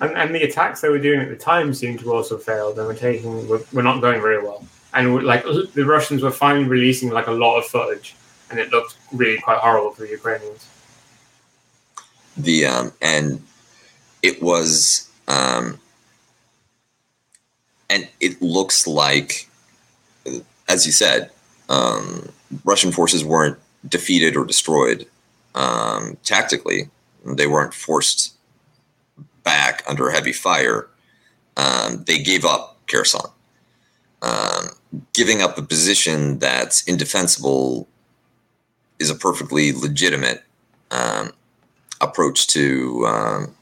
[0.00, 2.72] and, and, the attacks they were doing at the time seemed to also fail.
[2.72, 4.64] They were taking, were, were not going very well.
[4.94, 8.14] And like the Russians were finally releasing like a lot of footage,
[8.50, 10.68] and it looked really quite horrible for the Ukrainians.
[12.36, 13.42] The um, and
[14.22, 15.78] it was um,
[17.88, 19.48] and it looks like,
[20.68, 21.30] as you said,
[21.68, 22.30] um,
[22.64, 25.06] Russian forces weren't defeated or destroyed
[25.54, 26.88] um, tactically.
[27.24, 28.34] They weren't forced
[29.42, 30.88] back under heavy fire.
[31.56, 33.30] Um, they gave up Kherson.
[34.22, 34.70] Um,
[35.12, 37.88] giving up a position that's indefensible
[38.98, 40.44] is a perfectly legitimate
[40.90, 41.32] um,
[42.00, 43.54] approach to um,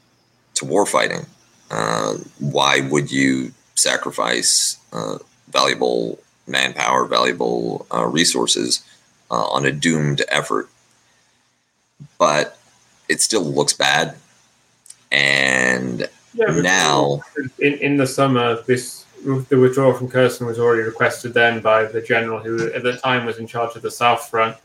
[0.54, 1.26] to warfighting.
[1.70, 8.84] Uh, why would you sacrifice uh, valuable manpower, valuable uh, resources
[9.30, 10.68] uh, on a doomed effort.
[12.18, 12.58] But
[13.08, 14.16] it still looks bad.
[15.12, 17.22] And yeah, now.
[17.58, 22.00] In, in the summer, this the withdrawal from Kherson was already requested then by the
[22.00, 24.56] general who at the time was in charge of the South Front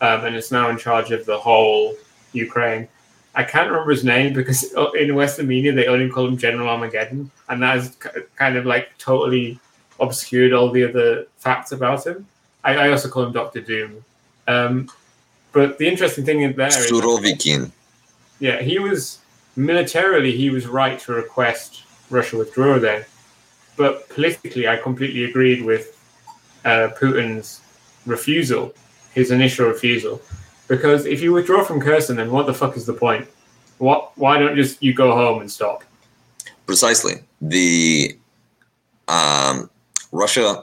[0.00, 1.94] um, and is now in charge of the whole
[2.32, 2.88] Ukraine.
[3.34, 7.30] I can't remember his name because in Western media they only call him General Armageddon,
[7.48, 7.96] and that has
[8.36, 9.60] kind of like totally
[10.00, 12.26] obscured all the other facts about him.
[12.64, 14.04] I, I also call him Doctor Doom.
[14.48, 14.90] Um,
[15.52, 17.70] but the interesting thing in there is, Surovikin.
[18.40, 19.18] Yeah, he was
[19.56, 23.04] militarily he was right to request Russia withdraw then,
[23.76, 25.96] but politically I completely agreed with
[26.64, 27.60] uh, Putin's
[28.06, 28.74] refusal,
[29.12, 30.20] his initial refusal,
[30.70, 33.26] because if you withdraw from Kherson, then what the fuck is the point?
[33.78, 34.16] What?
[34.16, 35.82] Why don't just you go home and stop?
[36.64, 37.14] Precisely.
[37.40, 38.16] The
[39.08, 39.68] um,
[40.12, 40.62] Russia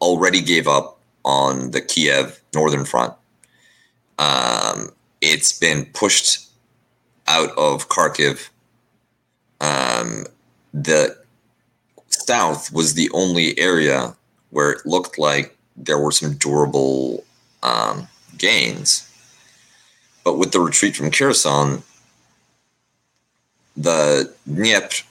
[0.00, 3.14] already gave up on the Kiev northern front.
[4.20, 6.48] Um, it's been pushed
[7.26, 8.48] out of Kharkiv.
[9.60, 10.26] Um,
[10.72, 11.18] the
[12.10, 14.14] south was the only area
[14.50, 17.24] where it looked like there were some durable
[17.64, 18.06] um,
[18.38, 19.08] gains.
[20.24, 21.82] But with the retreat from Kherson,
[23.76, 25.04] the Dnieper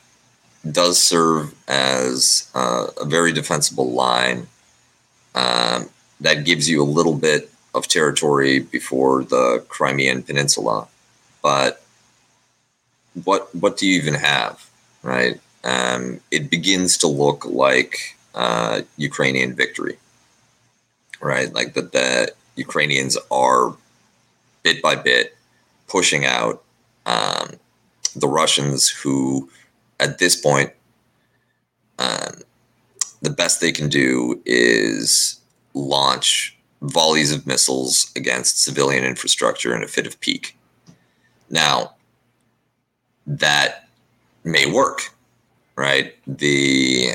[0.69, 4.47] does serve as uh, a very defensible line
[5.34, 10.88] um, that gives you a little bit of territory before the Crimean Peninsula.
[11.42, 11.81] But
[13.23, 14.69] what what do you even have,
[15.04, 15.40] right?
[15.63, 19.98] Um, it begins to look like uh, Ukrainian victory,
[21.19, 21.52] right?
[21.54, 23.75] Like that the Ukrainians are
[24.63, 25.35] bit by bit
[25.87, 26.63] pushing out
[27.05, 27.59] um,
[28.15, 29.49] the Russians who
[30.01, 30.71] at this point,
[31.99, 32.41] um,
[33.21, 35.39] the best they can do is
[35.73, 40.57] launch volleys of missiles against civilian infrastructure in a fit of pique.
[41.49, 41.93] Now,
[43.27, 43.87] that
[44.43, 45.13] may work,
[45.75, 46.15] right?
[46.25, 47.12] The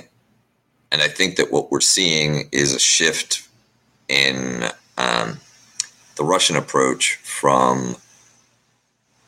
[0.93, 3.49] and I think that what we're seeing is a shift
[4.09, 4.71] in
[6.17, 7.97] the Russian approach from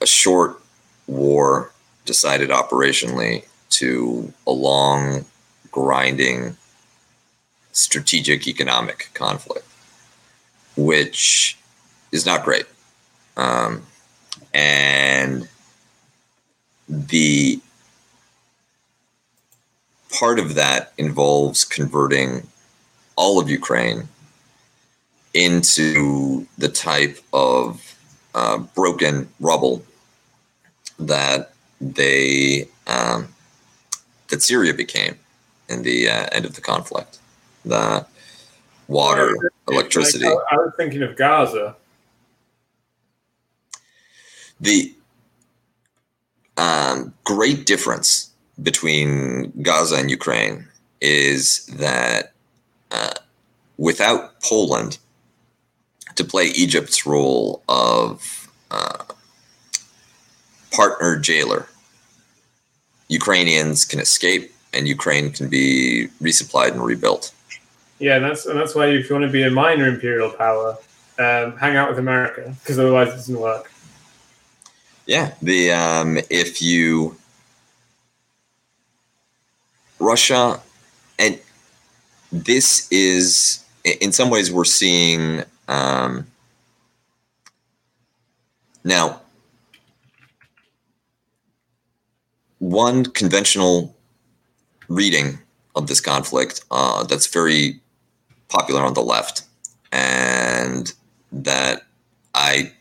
[0.01, 0.61] a short
[1.07, 1.73] war
[2.05, 5.25] decided operationally to a long
[5.71, 6.57] grinding
[7.73, 9.67] strategic economic conflict,
[10.77, 11.59] which
[12.11, 12.67] is not great.
[13.37, 13.83] Um,
[14.55, 15.49] and
[16.89, 17.61] the
[20.11, 22.49] part of that involves converting
[23.15, 24.09] all of Ukraine
[25.39, 27.97] into the type of
[28.35, 29.85] uh, broken rubble
[30.99, 33.29] that they um,
[34.31, 35.15] that Syria became
[35.69, 37.19] in the uh, end of the conflict.
[37.65, 38.05] The
[38.89, 40.25] water, electricity.
[40.25, 41.77] Like, I was thinking of Gaza.
[44.61, 44.93] The
[46.57, 48.31] um, great difference
[48.61, 50.67] between Gaza and Ukraine
[51.01, 52.33] is that
[52.91, 53.13] uh,
[53.77, 54.99] without Poland
[56.19, 59.05] to play Egypt's role of uh,
[60.71, 61.67] partner jailer,
[63.09, 67.33] Ukrainians can escape and Ukraine can be resupplied and rebuilt.
[67.99, 70.77] Yeah, and that's and that's why if you want to be a minor imperial power,
[71.19, 73.73] um, hang out with America because otherwise it doesn't work.
[75.07, 77.17] Yeah, the um, if you
[79.99, 80.61] Russia
[81.19, 81.41] and
[82.31, 86.27] this is in some ways we're seeing um,
[88.85, 89.21] now
[92.59, 93.95] one conventional
[94.89, 95.39] reading
[95.77, 97.81] of this conflict uh, that's very
[98.49, 99.43] popular on the left
[99.93, 100.93] and
[101.31, 101.83] that
[102.35, 102.73] I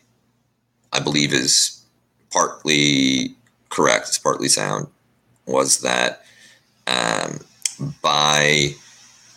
[0.92, 1.82] I believe is
[2.30, 3.34] partly
[3.68, 4.88] correct, is partly sound,
[5.46, 6.24] was that
[6.86, 7.40] um,
[8.02, 8.70] by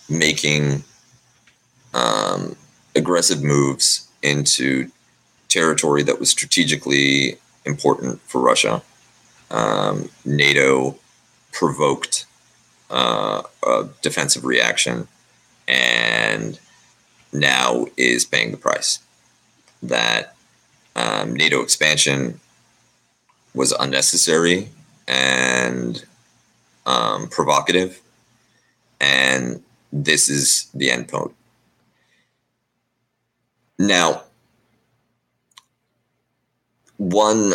[0.10, 0.84] making
[1.94, 2.56] um,
[2.96, 4.92] aggressive moves into
[5.48, 8.82] territory that was strategically important for Russia.
[9.50, 10.98] Um, NATO
[11.52, 12.26] provoked
[12.90, 15.08] uh, a defensive reaction
[15.68, 16.60] and
[17.34, 19.00] now is paying the price.
[19.84, 20.36] That
[20.96, 22.40] um, NATO expansion
[23.54, 24.70] was unnecessary
[25.08, 26.04] and
[26.86, 28.02] um, provocative,
[29.00, 31.34] and this is the end point.
[33.82, 34.22] Now,
[36.98, 37.54] one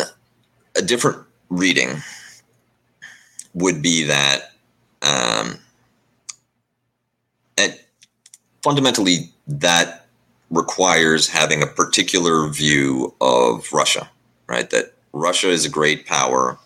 [0.75, 1.19] a different
[1.49, 2.01] reading
[3.53, 4.51] would be that,
[5.01, 5.59] um,
[8.61, 10.05] fundamentally, that
[10.51, 14.09] requires having a particular view of Russia,
[14.47, 14.69] right?
[14.69, 16.59] That Russia is a great power.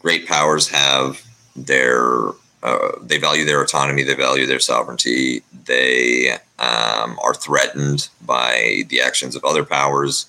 [0.00, 1.22] Great powers have
[1.54, 2.32] their
[2.66, 9.00] uh, they value their autonomy, they value their sovereignty, they um, are threatened by the
[9.00, 10.26] actions of other powers.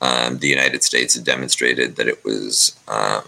[0.00, 3.22] Um, the United States had demonstrated that it was um,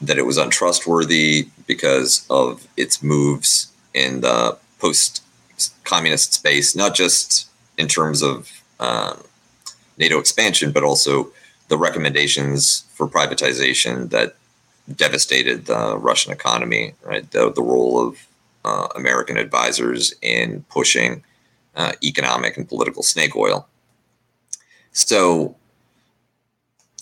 [0.00, 7.86] that it was untrustworthy because of its moves in the post-communist space, not just in
[7.86, 9.22] terms of um,
[9.98, 11.32] NATO expansion, but also
[11.68, 14.36] the recommendations for privatization that
[14.96, 17.30] devastated the Russian economy, right?
[17.30, 18.26] The, the role of
[18.64, 21.24] uh, American advisors in pushing
[21.76, 23.68] uh, economic and political snake oil.
[24.92, 25.56] So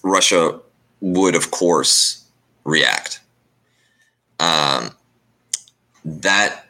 [0.03, 0.61] Russia
[1.01, 2.25] would, of course,
[2.65, 3.21] react.
[4.41, 4.91] Um,
[6.05, 6.67] that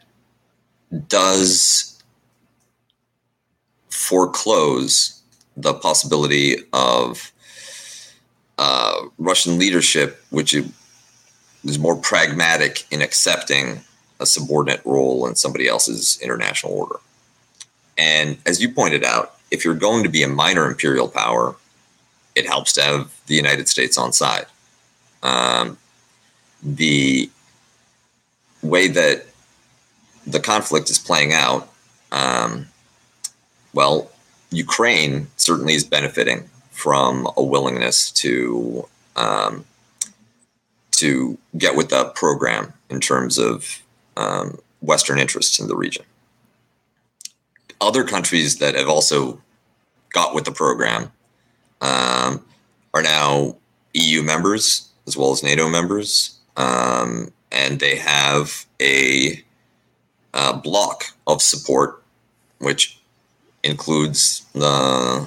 [1.09, 2.03] does
[3.91, 5.23] foreclose
[5.57, 7.33] the possibility of
[8.57, 10.55] uh, Russian leadership, which
[11.65, 13.81] is more pragmatic in accepting
[14.21, 16.97] a subordinate role in somebody else's international order.
[17.97, 21.57] And as you pointed out, if you're going to be a minor imperial power,
[22.35, 24.47] it helps to have the United States on side.
[25.23, 25.79] Um,
[26.63, 27.31] the
[28.63, 29.27] way that
[30.27, 31.73] the conflict is playing out,
[32.13, 32.67] um,
[33.73, 34.11] well,
[34.51, 38.87] Ukraine certainly is benefiting from a willingness to
[39.17, 39.65] um,
[40.99, 43.83] to get with the program in terms of
[44.17, 46.05] um, Western interests in the region.
[47.81, 49.41] Other countries that have also
[50.11, 51.13] got with the program
[51.81, 52.45] um,
[52.93, 53.57] are now
[53.95, 59.43] EU members as well as NATO members, um, and they have a,
[60.35, 62.03] a block of support,
[62.59, 63.01] which
[63.63, 65.27] includes the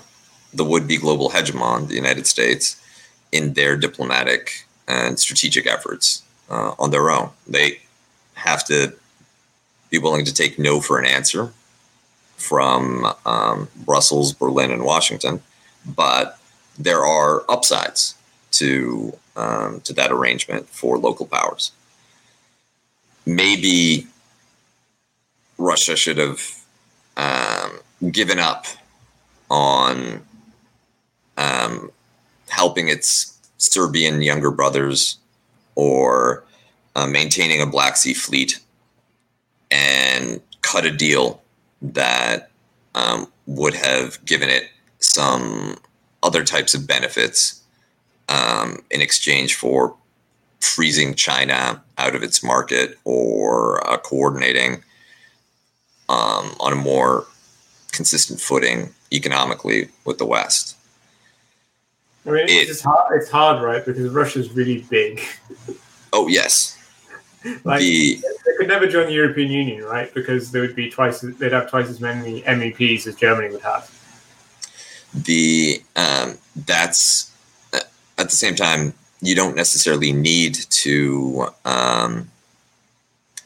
[0.54, 2.82] the would-be global hegemon, the United States,
[3.32, 7.30] in their diplomatic and strategic efforts uh, on their own.
[7.48, 7.80] They
[8.34, 8.94] have to
[9.90, 11.54] be willing to take no for an answer
[12.36, 15.42] from um, Brussels, Berlin, and Washington,
[15.86, 16.38] but
[16.78, 18.16] there are upsides
[18.52, 21.72] to um, to that arrangement for local powers.
[23.26, 24.08] Maybe
[25.58, 26.42] Russia should have
[27.16, 28.66] um, given up
[29.50, 30.22] on
[31.38, 31.92] um,
[32.50, 35.18] helping its Serbian younger brothers
[35.76, 36.44] or
[36.96, 38.60] uh, maintaining a Black Sea fleet
[39.70, 41.42] and cut a deal
[41.82, 42.50] that
[42.96, 45.78] um, would have given it some
[46.24, 47.62] other types of benefits
[48.30, 49.96] um, in exchange for
[50.60, 54.84] freezing China out of its market or uh, coordinating
[56.10, 57.26] um, on a more
[57.92, 60.76] consistent footing economically with the West.
[62.26, 63.84] I mean, it's, it, hard, it's hard, right?
[63.84, 65.22] Because Russia's really big.
[66.14, 66.78] Oh yes.
[67.64, 68.16] like the,
[68.46, 70.14] they could never join the European Union, right?
[70.14, 71.22] Because there would be twice.
[71.22, 73.90] They'd have twice as many MEPs as Germany would have.
[75.14, 77.32] The um, that's
[77.74, 77.80] uh,
[78.18, 82.30] at the same time you don't necessarily need to um,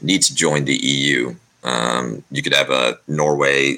[0.01, 1.35] need to join the EU.
[1.63, 3.77] Um, you could have a Norway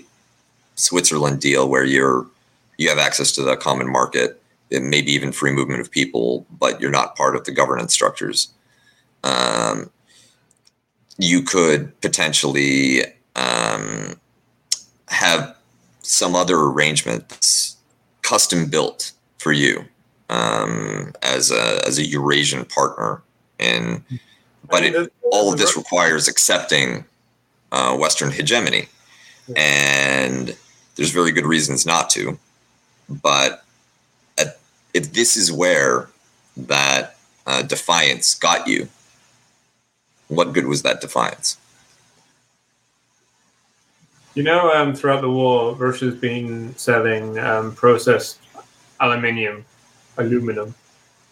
[0.76, 2.26] Switzerland deal where you're
[2.78, 4.37] you have access to the common market,
[4.72, 8.54] maybe even free movement of people, but you're not part of the governance structures.
[9.24, 9.90] Um,
[11.18, 13.02] you could potentially
[13.36, 14.20] um,
[15.08, 15.56] have
[16.02, 17.78] some other arrangement that's
[18.22, 19.86] custom built for you
[20.30, 23.22] um, as a as a Eurasian partner,
[23.60, 24.04] and
[24.70, 27.06] but it, all of this requires accepting
[27.72, 28.88] uh, Western hegemony,
[29.56, 30.56] and
[30.96, 32.38] there's very good reasons not to.
[33.10, 33.64] But
[34.94, 36.10] if this is where
[36.56, 38.90] that uh, defiance got you,
[40.28, 41.58] what good was that defiance?
[44.36, 48.40] You know, um, throughout the war, Russia's been selling um, processed
[49.00, 49.66] aluminium,
[50.18, 50.76] aluminum,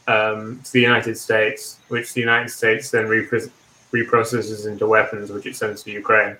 [0.08, 3.52] um, to the United States, which the United States then repro-
[3.92, 6.38] reprocesses into weapons, which it sends to Ukraine.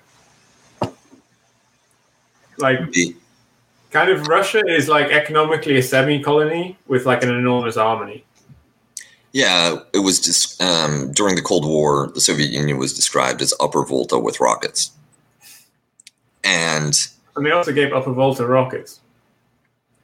[2.58, 2.80] Like,
[3.96, 8.22] kind of Russia is like economically a semi-colony with like an enormous army.
[9.32, 13.54] Yeah, it was just um, during the Cold War, the Soviet Union was described as
[13.58, 14.90] upper Volta with rockets,
[16.44, 16.94] and
[17.36, 19.00] and they also gave upper Volta rockets.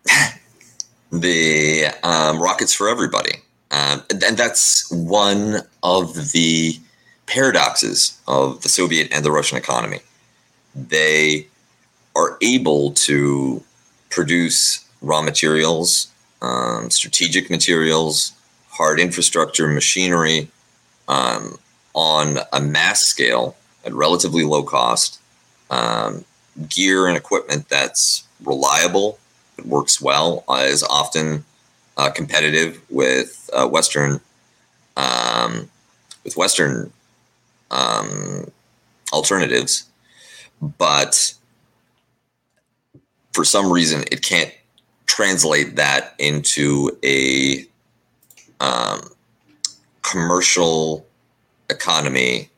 [1.12, 6.78] the um, rockets for everybody, um, and that's one of the
[7.26, 10.00] paradoxes of the Soviet and the Russian economy.
[10.74, 11.46] They
[12.16, 13.62] are able to
[14.12, 18.32] produce raw materials, um, strategic materials,
[18.68, 20.48] hard infrastructure, machinery
[21.08, 21.58] um,
[21.94, 25.18] on a mass scale at relatively low cost,
[25.70, 26.24] um,
[26.68, 29.18] gear and equipment that's reliable,
[29.58, 31.44] it works well, uh, is often
[31.96, 34.20] uh, competitive with uh, Western
[34.96, 35.70] um,
[36.22, 36.92] with Western
[37.70, 38.50] um,
[39.12, 39.84] alternatives,
[40.60, 41.34] but
[43.32, 44.52] for some reason it can't
[45.06, 47.66] translate that into a
[48.60, 49.10] um,
[50.02, 51.06] commercial
[51.68, 52.50] economy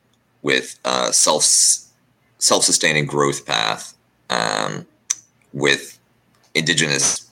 [0.43, 1.45] with a self
[2.39, 3.95] self sustaining growth path
[4.31, 4.87] um,
[5.53, 5.99] with
[6.55, 7.31] indigenous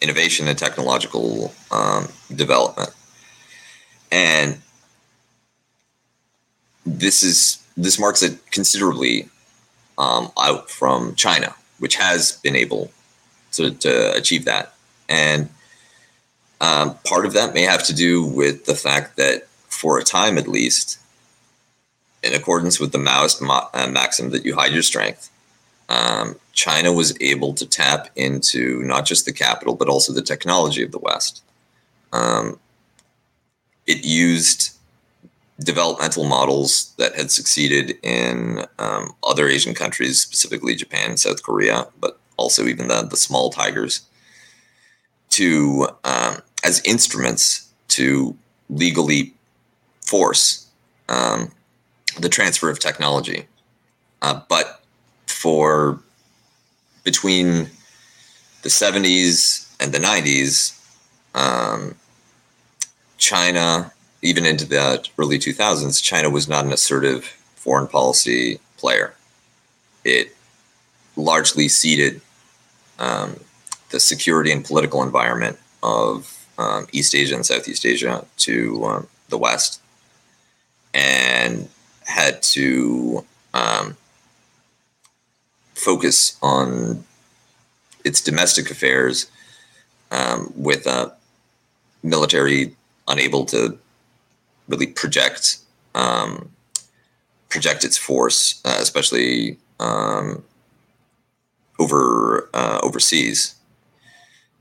[0.00, 2.90] innovation and technological um, development,
[4.10, 4.60] and
[6.86, 9.28] this is this marks it considerably
[9.98, 12.90] um, out from China, which has been able
[13.52, 14.74] to, to achieve that,
[15.08, 15.48] and
[16.60, 20.38] um, part of that may have to do with the fact that, for a time
[20.38, 20.98] at least,
[22.22, 25.30] in accordance with the Maoist ma- uh, maxim that you hide your strength,
[25.88, 30.82] um, China was able to tap into not just the capital, but also the technology
[30.82, 31.42] of the West.
[32.12, 32.58] Um,
[33.86, 34.74] it used
[35.60, 42.18] developmental models that had succeeded in um, other Asian countries, specifically Japan, South Korea, but
[42.36, 44.02] also even the, the small tigers
[45.30, 48.36] to um, as instruments to
[48.68, 49.34] legally
[50.00, 50.68] force
[51.08, 51.50] um,
[52.18, 53.46] the transfer of technology.
[54.22, 54.82] Uh, but
[55.26, 56.00] for
[57.04, 57.68] between
[58.62, 60.80] the 70s and the 90s,
[61.34, 61.94] um,
[63.18, 63.92] China,
[64.24, 69.14] even into the early 2000s, China was not an assertive foreign policy player.
[70.02, 70.34] It
[71.14, 72.22] largely ceded
[72.98, 73.38] um,
[73.90, 79.36] the security and political environment of um, East Asia and Southeast Asia to um, the
[79.36, 79.82] West,
[80.94, 81.68] and
[82.06, 83.96] had to um,
[85.74, 87.04] focus on
[88.04, 89.30] its domestic affairs
[90.10, 91.12] um, with a
[92.02, 92.74] military
[93.06, 93.78] unable to
[94.68, 95.58] really project
[95.94, 96.50] um,
[97.48, 100.42] project its force, uh, especially um,
[101.78, 103.54] over uh, overseas.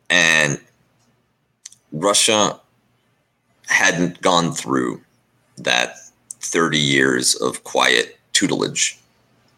[0.09, 0.59] And
[1.91, 2.59] Russia
[3.67, 5.01] hadn't gone through
[5.57, 5.95] that
[6.41, 8.99] 30 years of quiet tutelage.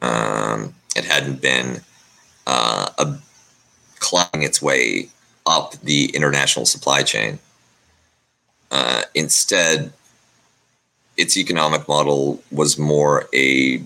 [0.01, 1.81] Um, it hadn't been
[2.47, 3.17] uh, a,
[3.99, 5.09] climbing its way
[5.45, 7.39] up the international supply chain.
[8.71, 9.93] Uh, instead,
[11.17, 13.81] its economic model was more a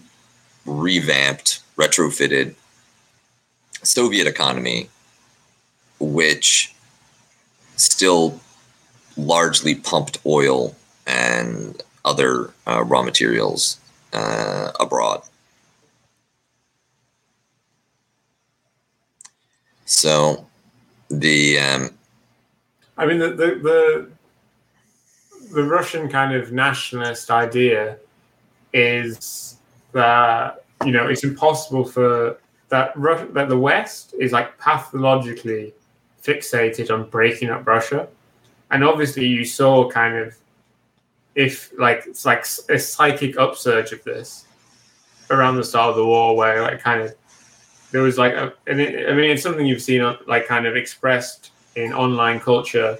[0.65, 2.55] revamped, retrofitted
[3.83, 4.89] Soviet economy,
[5.99, 6.73] which
[7.75, 8.39] still
[9.17, 10.75] largely pumped oil
[11.07, 13.79] and other uh, raw materials
[14.13, 15.21] uh, abroad.
[19.85, 20.45] So
[21.09, 21.89] the um,
[22.97, 24.09] I mean the, the the
[25.51, 27.97] the Russian kind of nationalist idea
[28.73, 29.57] is
[29.91, 32.37] that you know it's impossible for
[32.69, 32.93] that
[33.33, 35.73] that the West is like pathologically
[36.23, 38.07] fixated on breaking up Russia,
[38.71, 40.35] and obviously you saw kind of
[41.35, 44.45] if like it's like a psychic upsurge of this
[45.31, 47.15] around the start of the war, where like kind of
[47.91, 50.75] there was like a, and it, I mean it's something you've seen like kind of
[50.75, 52.99] expressed in online culture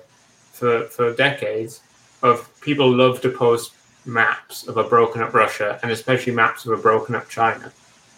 [0.52, 1.82] for for decades
[2.22, 3.74] of people love to post
[4.06, 7.72] maps of a broken up Russia and especially maps of a broken up China.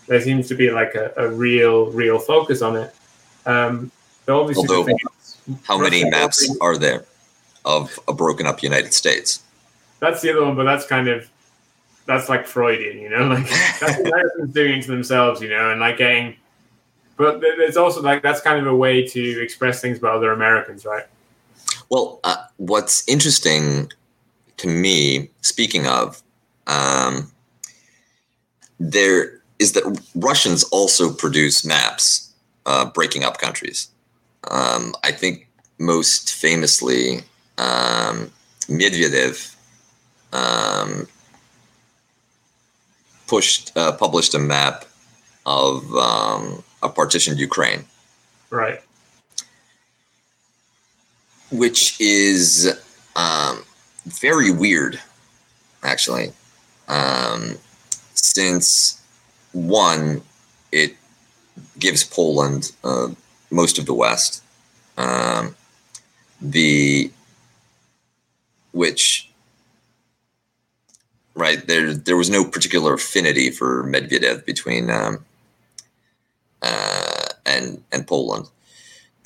[0.07, 2.93] There seems to be like a, a real, real focus on it.
[3.45, 3.91] Um,
[4.27, 4.97] obviously Although,
[5.63, 7.05] how Russia many maps are there
[7.65, 9.43] of a broken up United States?
[9.99, 11.29] That's the other one, but that's kind of
[12.05, 13.47] that's like Freudian, you know, like
[13.79, 16.35] that's Americans doing to themselves, you know, and like getting.
[17.17, 20.85] But it's also like that's kind of a way to express things about other Americans,
[20.85, 21.05] right?
[21.91, 23.91] Well, uh, what's interesting
[24.55, 26.23] to me, speaking of,
[26.65, 27.33] um,
[28.79, 32.33] there is that Russians also produce maps
[32.65, 33.89] uh, breaking up countries.
[34.49, 37.23] Um, I think most famously,
[37.57, 38.31] um,
[38.69, 39.53] Medvedev
[40.31, 41.09] um,
[43.27, 44.85] pushed uh, published a map
[45.45, 47.83] of um, a partitioned Ukraine.
[48.49, 48.81] Right
[51.51, 52.79] which is
[53.15, 53.63] um,
[54.05, 54.99] very weird,
[55.83, 56.31] actually,
[56.87, 57.57] um,
[58.13, 59.01] since
[59.51, 60.21] one,
[60.71, 60.95] it
[61.77, 63.09] gives Poland uh,
[63.49, 64.43] most of the West,
[64.97, 65.55] um,
[66.41, 67.11] the
[68.71, 69.29] which
[71.35, 75.25] right there there was no particular affinity for Medvedev between um,
[76.61, 78.47] uh, and and Poland.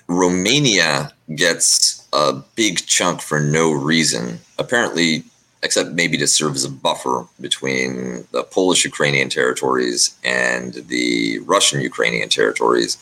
[0.08, 5.24] Romania gets a big chunk for no reason, apparently,
[5.62, 11.82] except maybe to serve as a buffer between the Polish Ukrainian territories and the Russian
[11.82, 12.98] Ukrainian territories,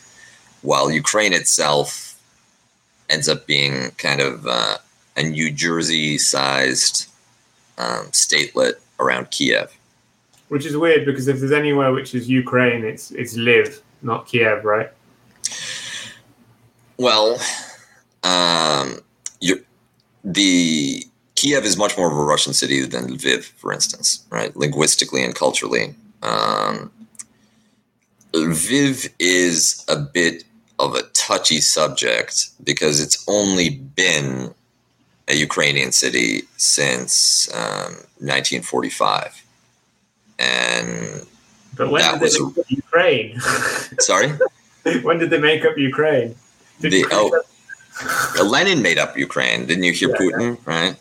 [0.64, 2.20] while Ukraine itself
[3.08, 4.78] ends up being kind of uh,
[5.16, 7.08] a New Jersey sized
[7.78, 9.72] um, statelet around Kiev.
[10.48, 14.66] Which is weird because if there's anywhere which is Ukraine, it's it's Lviv, not Kiev,
[14.66, 14.90] right?
[16.98, 17.40] Well,
[18.24, 19.00] um,
[20.24, 21.06] the
[21.36, 24.56] Kiev is much more of a Russian city than Lviv, for instance, right?
[24.56, 25.96] Linguistically and culturally.
[26.22, 26.92] Um,
[28.32, 30.44] Lviv is a bit
[30.80, 34.54] of a touchy subject because it's only been
[35.28, 39.44] a Ukrainian city since um, 1945.
[40.40, 41.26] And
[41.76, 43.40] but when did they make up Ukraine?
[44.00, 44.32] Sorry?
[45.04, 46.36] when did they make up Ukraine?
[46.80, 47.42] the oh,
[48.44, 49.66] Lenin made up Ukraine.
[49.66, 50.58] Didn't you hear yeah, Putin?
[50.58, 50.74] Yeah.
[50.74, 50.96] Right.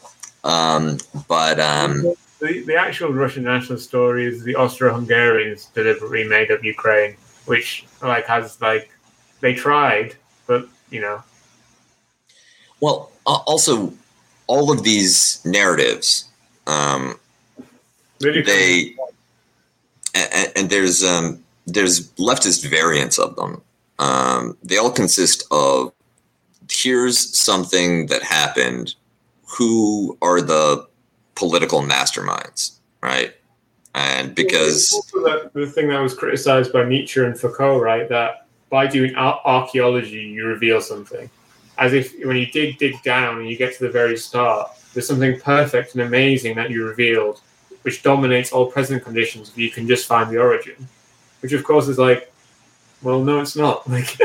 [0.45, 2.03] Um, but um,
[2.41, 7.17] the, the actual Russian national story is the Austro-Hungarians deliberately made up Ukraine,
[7.47, 8.91] which like has like
[9.41, 10.17] they tried,
[10.47, 11.23] but you know.
[12.81, 13.93] Well, uh, also,
[14.49, 16.29] all of these narratives,
[16.67, 17.19] um,
[18.19, 18.97] they
[20.15, 23.63] and, and, there's um, there's leftist variants of them
[24.03, 25.93] um, they all consist of
[26.73, 28.95] here's something that happened.
[29.59, 30.89] Who are the
[31.35, 33.35] political masterminds, right?
[33.95, 38.87] And because the, the thing that was criticized by Nietzsche and Foucault, right, that by
[38.87, 41.29] doing archaeology you reveal something,
[41.77, 45.07] as if when you dig dig down and you get to the very start, there's
[45.07, 47.43] something perfect and amazing that you revealed,
[47.83, 49.51] which dominates all present conditions.
[49.51, 50.89] If you can just find the origin,
[51.41, 52.33] which of course is like
[53.03, 53.87] well, no, it's not.
[53.89, 54.17] Like,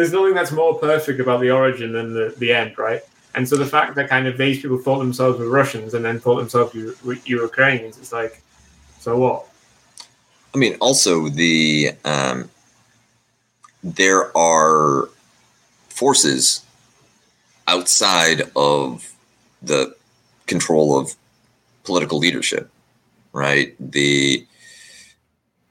[0.00, 3.02] there's nothing that's more perfect about the origin than the, the end, right?
[3.34, 6.18] And so the fact that kind of these people thought themselves were Russians and then
[6.18, 6.74] thought themselves
[7.04, 8.42] were Ukrainians, it's like,
[8.98, 9.46] so what?
[10.54, 12.48] I mean, also the um,
[13.84, 15.10] there are
[15.90, 16.64] forces
[17.68, 19.14] outside of
[19.60, 19.94] the
[20.46, 21.14] control of
[21.84, 22.70] political leadership,
[23.34, 23.74] right?
[23.78, 24.46] The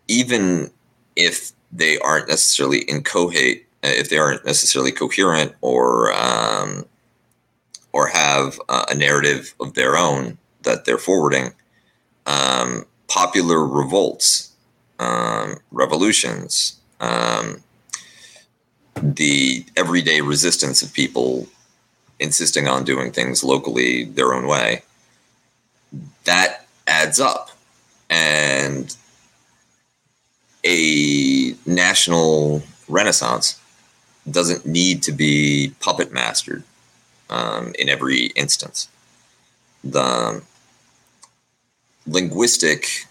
[0.08, 0.70] even
[1.16, 6.86] if they aren't necessarily incoherent, if they aren't necessarily coherent or um,
[7.92, 11.54] or have uh, a narrative of their own that they're forwarding,
[12.26, 14.54] um, popular revolts,
[15.00, 17.64] um, revolutions, um,
[19.02, 21.48] the everyday resistance of people
[22.20, 24.84] insisting on doing things locally their own way,
[26.26, 27.52] that adds up.
[28.10, 28.96] And
[30.66, 33.62] a national renaissance
[34.30, 36.64] doesn't need to be puppet mastered
[37.30, 38.90] um, in every instance.
[39.84, 40.42] The
[42.06, 43.06] linguistic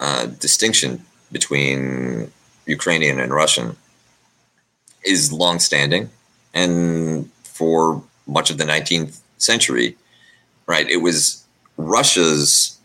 [0.00, 2.30] uh, distinction between
[2.66, 3.76] Ukrainian and Russian
[5.04, 6.10] is longstanding,
[6.54, 9.96] and for much of the 19th century,
[10.66, 11.44] right, it was
[11.76, 12.77] Russia's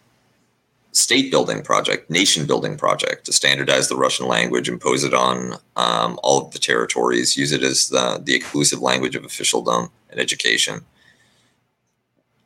[0.94, 6.20] state building project, nation building project to standardize the Russian language, impose it on um,
[6.24, 10.86] all of the territories, use it as the, the exclusive language of officialdom and education.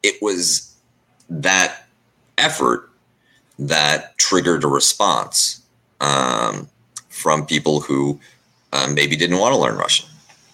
[0.02, 0.74] It was
[1.30, 1.88] that
[2.38, 2.90] effort
[3.60, 5.62] that triggered a response
[6.00, 6.70] um,
[7.10, 8.20] from people who
[8.72, 10.08] um, maybe didn't want to learn Russian.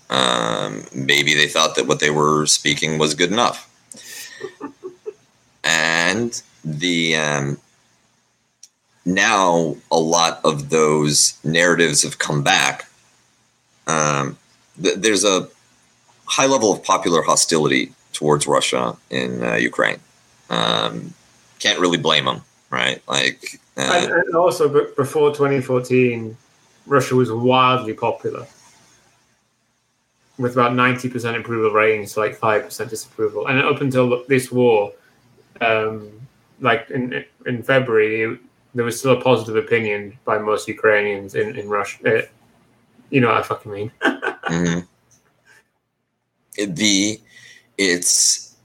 [0.10, 3.70] Um, maybe they thought that what they were speaking was good enough.
[5.64, 7.58] And the um,
[9.06, 12.86] now a lot of those narratives have come back.
[13.88, 14.38] Um,
[14.82, 15.50] th- there's a
[16.26, 20.00] high level of popular hostility towards Russia in uh, Ukraine.
[20.50, 21.14] Um,
[21.60, 23.02] can't really blame them, right?
[23.08, 26.38] Like, uh, and, also, but before 2014,
[26.86, 28.46] Russia was wildly popular
[30.38, 33.48] with about 90% approval ratings like 5% disapproval.
[33.48, 34.94] And up until this war,
[35.62, 36.10] um,
[36.60, 38.38] like in in February,
[38.74, 41.98] there was still a positive opinion by most Ukrainians in, in Russia.
[42.06, 42.22] Uh,
[43.10, 43.92] you know what I fucking mean.
[44.04, 44.80] mm-hmm.
[46.74, 47.20] The,
[47.78, 48.56] it's,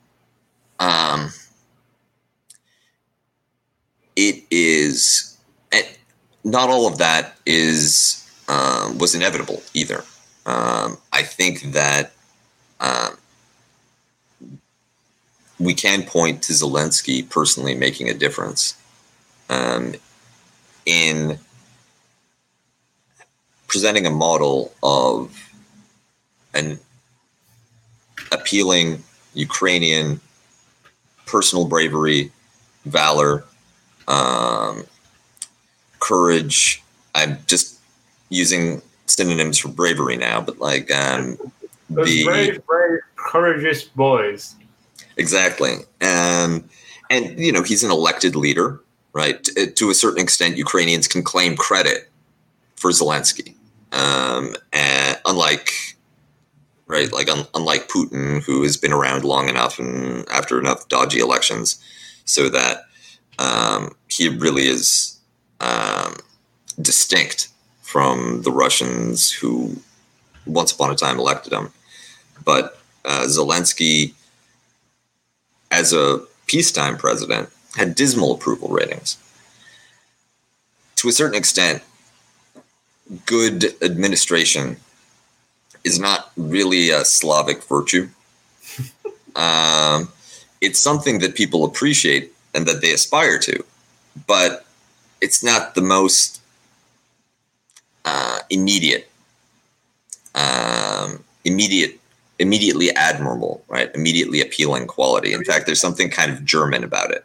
[0.79, 1.31] um,
[4.17, 5.37] it is,
[5.73, 5.99] it,
[6.45, 10.05] not all of that is um, was inevitable either.
[10.47, 12.13] Um, I think that
[12.81, 13.19] um,
[15.59, 18.78] we can point to Zelensky personally making a difference
[19.49, 19.95] um,
[20.87, 21.39] in
[23.67, 25.51] presenting a model of
[26.55, 26.79] an
[28.33, 29.03] appealing
[29.35, 30.21] Ukrainian
[31.27, 32.33] personal bravery,
[32.87, 33.45] valor,
[34.09, 34.85] um,
[36.01, 36.83] courage.
[37.15, 37.79] I'm just
[38.31, 41.39] using synonyms for bravery now, but like um,
[41.91, 44.55] the brave, brave, courageous boys.
[45.17, 46.65] Exactly, um,
[47.11, 48.81] and you know he's an elected leader,
[49.19, 49.43] right?
[49.45, 52.09] To, to a certain extent, Ukrainians can claim credit
[52.77, 53.55] for Zelensky,
[53.93, 55.97] um, and unlike
[56.87, 61.19] right, like un, unlike Putin, who has been around long enough and after enough dodgy
[61.19, 61.83] elections,
[62.25, 62.85] so that
[63.39, 65.19] um, he really is
[65.61, 66.17] um,
[66.81, 67.49] distinct
[67.83, 69.77] from the Russians who
[70.47, 71.73] once upon a time elected him.
[72.45, 74.15] But uh, Zelensky,
[75.71, 79.17] as a peacetime president, had dismal approval ratings.
[80.97, 81.83] To a certain extent,
[83.27, 84.77] good administration
[85.85, 88.09] is not really a Slavic virtue.
[89.37, 90.09] um,
[90.61, 93.65] it's something that people appreciate and that they aspire to,
[94.27, 94.67] but
[95.21, 96.41] it's not the most
[98.05, 99.09] uh, immediate,
[100.35, 102.01] um, immediate,
[102.39, 103.91] immediately admirable, right?
[103.95, 105.33] Immediately appealing quality.
[105.33, 107.25] In fact, there's something kind of German about it.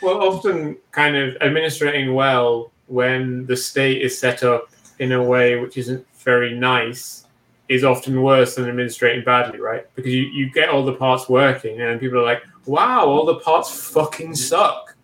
[0.00, 5.58] Well, often kind of administrating well when the state is set up in a way
[5.58, 7.24] which isn't very nice
[7.68, 9.84] is often worse than administrating badly, right?
[9.94, 13.36] Because you, you get all the parts working and people are like, wow, all the
[13.36, 14.96] parts fucking suck.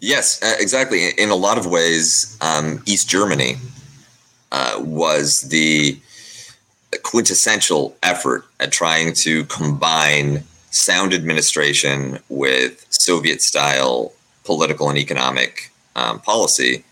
[0.00, 1.10] Yes, exactly.
[1.18, 3.56] In a lot of ways, um, East Germany
[4.52, 6.00] uh, was the
[7.02, 14.12] quintessential effort at trying to combine sound administration with Soviet style
[14.44, 16.84] political and economic um, policy,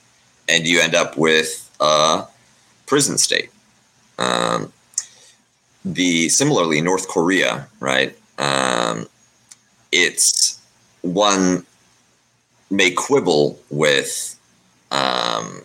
[0.49, 2.25] and you end up with a
[2.87, 3.51] prison state.
[4.19, 4.73] Um,
[5.85, 8.17] the similarly North Korea, right?
[8.39, 9.07] Um,
[9.93, 10.61] it's
[11.03, 11.65] one
[12.71, 14.39] may quibble with
[14.91, 15.63] um,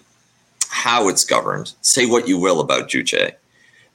[0.70, 1.74] how it's governed.
[1.82, 3.34] Say what you will about Juche,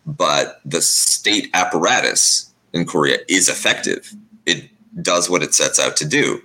[0.04, 2.45] but the state apparatus
[2.76, 4.12] in Korea is effective.
[4.44, 4.68] It
[5.02, 6.42] does what it sets out to do,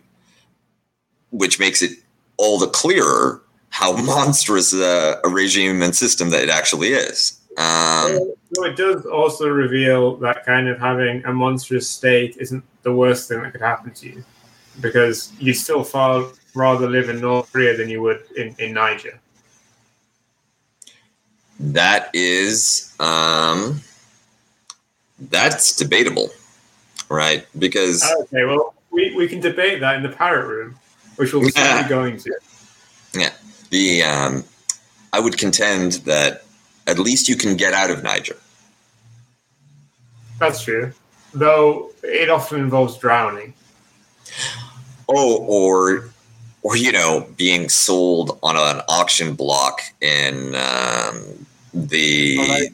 [1.30, 1.92] which makes it
[2.38, 7.40] all the clearer how monstrous a, a regime and system that it actually is.
[7.58, 12.94] Um, so it does also reveal that kind of having a monstrous state isn't the
[12.94, 14.24] worst thing that could happen to you,
[14.80, 19.20] because you still far rather live in North Korea than you would in, in Niger.
[21.60, 23.82] That is, um,
[25.30, 26.30] that's debatable,
[27.10, 27.46] right?
[27.58, 30.76] Because okay, well, we, we can debate that in the parrot room,
[31.16, 31.52] which we'll be
[31.88, 32.34] going to.
[33.14, 33.32] Yeah,
[33.70, 34.44] the um,
[35.14, 36.44] I would contend that
[36.88, 38.38] at least you can get out of Niger.
[40.40, 40.92] That's true,
[41.34, 43.54] though it often involves drowning.
[45.08, 46.10] Oh, or
[46.64, 52.72] or you know, being sold on an auction block in um, the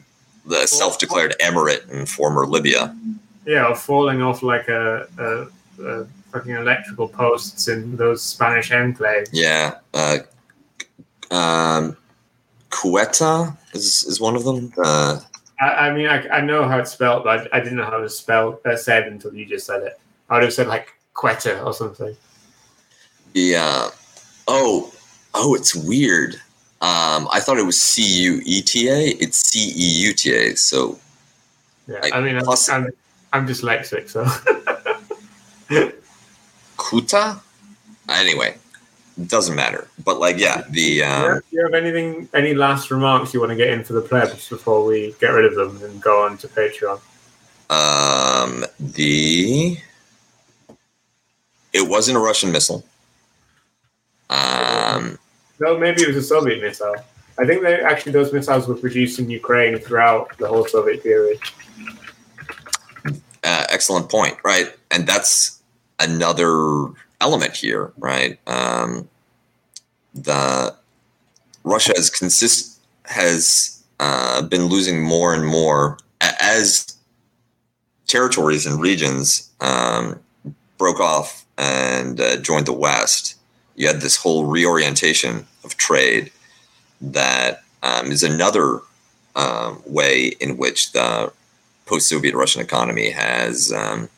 [0.48, 2.96] the self-declared emirate in former Libya.
[3.46, 9.28] Yeah, falling off like a, a, a fucking electrical posts in those Spanish enclaves.
[9.32, 10.18] Yeah, uh,
[11.30, 11.96] um,
[12.70, 14.72] Ceuta is is one of them.
[14.76, 15.20] Uh,
[15.60, 17.98] I, I, mean, I, I know how it's spelled, but I, I didn't know how
[17.98, 19.98] it was spelled uh, said until you just said it.
[20.30, 22.16] I would have said like Quetta or something.
[23.34, 23.90] Yeah.
[24.46, 24.92] Oh,
[25.34, 26.40] oh, it's weird.
[26.80, 29.08] Um, I thought it was C U E T A.
[29.20, 30.56] It's C E U T A.
[30.56, 30.98] So,
[31.88, 32.00] yeah.
[32.12, 32.90] I mean, I'm, I'm,
[33.32, 34.24] I'm dyslexic, so.
[36.76, 37.40] Kuta.
[38.08, 38.56] Anyway,
[39.26, 39.88] doesn't matter.
[40.04, 41.02] But like, yeah, the.
[41.02, 42.28] Um, do you have anything?
[42.32, 45.44] Any last remarks you want to get in for the plebs before we get rid
[45.44, 47.00] of them and go on to Patreon?
[47.70, 49.78] Um, the.
[51.72, 52.84] It wasn't a Russian missile.
[54.30, 54.57] Um,
[55.60, 56.94] no, maybe it was a Soviet missile.
[57.38, 61.38] I think that actually those missiles were produced in Ukraine throughout the whole Soviet period.
[63.44, 64.74] Uh, excellent point, right?
[64.90, 65.62] And that's
[66.00, 66.88] another
[67.20, 68.38] element here, right?
[68.46, 69.08] Um,
[70.14, 70.74] the
[71.64, 76.96] Russia has consist has uh, been losing more and more as
[78.06, 80.18] territories and regions um,
[80.76, 83.37] broke off and uh, joined the West
[83.78, 86.32] you had this whole reorientation of trade
[87.00, 88.80] that um, is another
[89.36, 91.32] um, way in which the
[91.86, 94.08] post-Soviet Russian economy has um,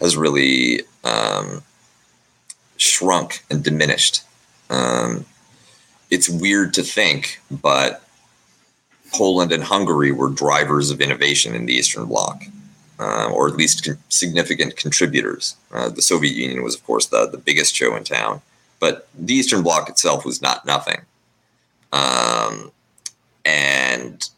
[0.00, 1.62] has really um,
[2.78, 4.22] shrunk and diminished.
[4.70, 5.26] Um,
[6.10, 8.02] it's weird to think, but
[9.12, 12.44] Poland and Hungary were drivers of innovation in the Eastern Bloc
[13.00, 15.56] uh, or at least con- significant contributors.
[15.72, 18.42] Uh, the Soviet Union was, of course, the, the biggest show in town,
[18.78, 21.00] but the Eastern Bloc itself was not nothing.
[21.92, 22.70] Um,
[23.44, 24.28] and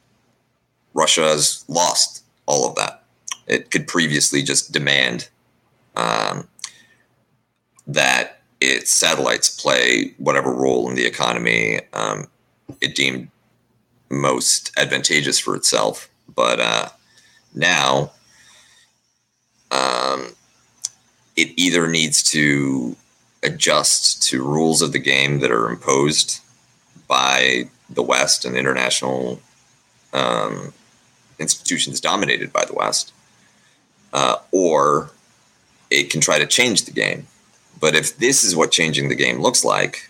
[0.95, 3.03] Russia has lost all of that.
[3.47, 5.29] It could previously just demand
[5.97, 6.47] um,
[7.87, 12.29] that its satellites play whatever role in the economy um,
[12.81, 13.29] it deemed
[14.09, 16.09] most advantageous for itself.
[16.35, 16.89] But uh,
[17.55, 18.13] now
[19.73, 20.35] um,
[21.37, 22.97] it either needs to
[23.43, 26.41] adjust to rules of the game that are imposed
[27.09, 29.41] by the West and international
[30.12, 30.72] um,
[31.39, 33.12] institutions dominated by the West,
[34.12, 35.11] uh, or
[35.91, 37.26] it can try to change the game.
[37.80, 40.09] But if this is what changing the game looks like,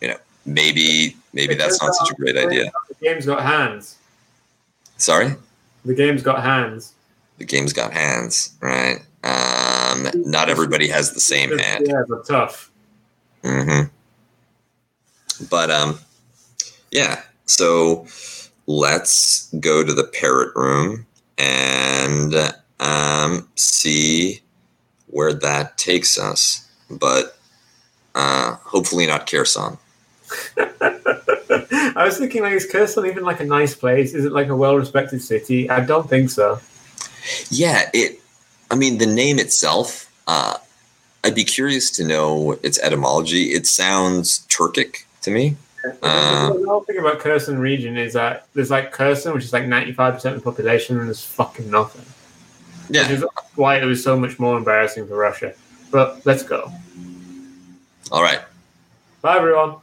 [0.00, 2.70] you know, maybe maybe that's not such a great idea.
[2.88, 3.96] The game's got hands.
[4.98, 5.34] Sorry.
[5.84, 6.92] The game's got hands
[7.38, 9.00] the game's got hands, right?
[9.24, 11.86] Um, not everybody has the same hand.
[11.88, 12.70] Yeah, but tough.
[13.42, 13.88] Mm-hmm.
[15.50, 15.98] But um,
[16.90, 17.22] yeah.
[17.46, 18.06] So
[18.66, 21.06] let's go to the parrot room
[21.38, 22.34] and
[22.80, 24.40] um, see
[25.08, 26.68] where that takes us.
[26.90, 27.36] But
[28.14, 29.78] uh, hopefully not Kherson.
[31.96, 34.14] I was thinking, like, is Kherson even like a nice place?
[34.14, 35.70] Is it like a well-respected city?
[35.70, 36.60] I don't think so.
[37.50, 38.20] Yeah, it.
[38.70, 40.10] I mean, the name itself.
[40.26, 40.56] Uh,
[41.22, 43.52] I'd be curious to know its etymology.
[43.52, 45.56] It sounds Turkic to me.
[46.02, 49.64] Uh, the whole thing about Kherson region is that there's like Kherson, which is like
[49.64, 52.04] 95% of the population, and there's fucking nothing.
[52.88, 53.02] Yeah.
[53.02, 55.54] Which is why it was so much more embarrassing for Russia.
[55.90, 56.70] But let's go.
[58.10, 58.40] All right.
[59.22, 59.76] Bye, everyone.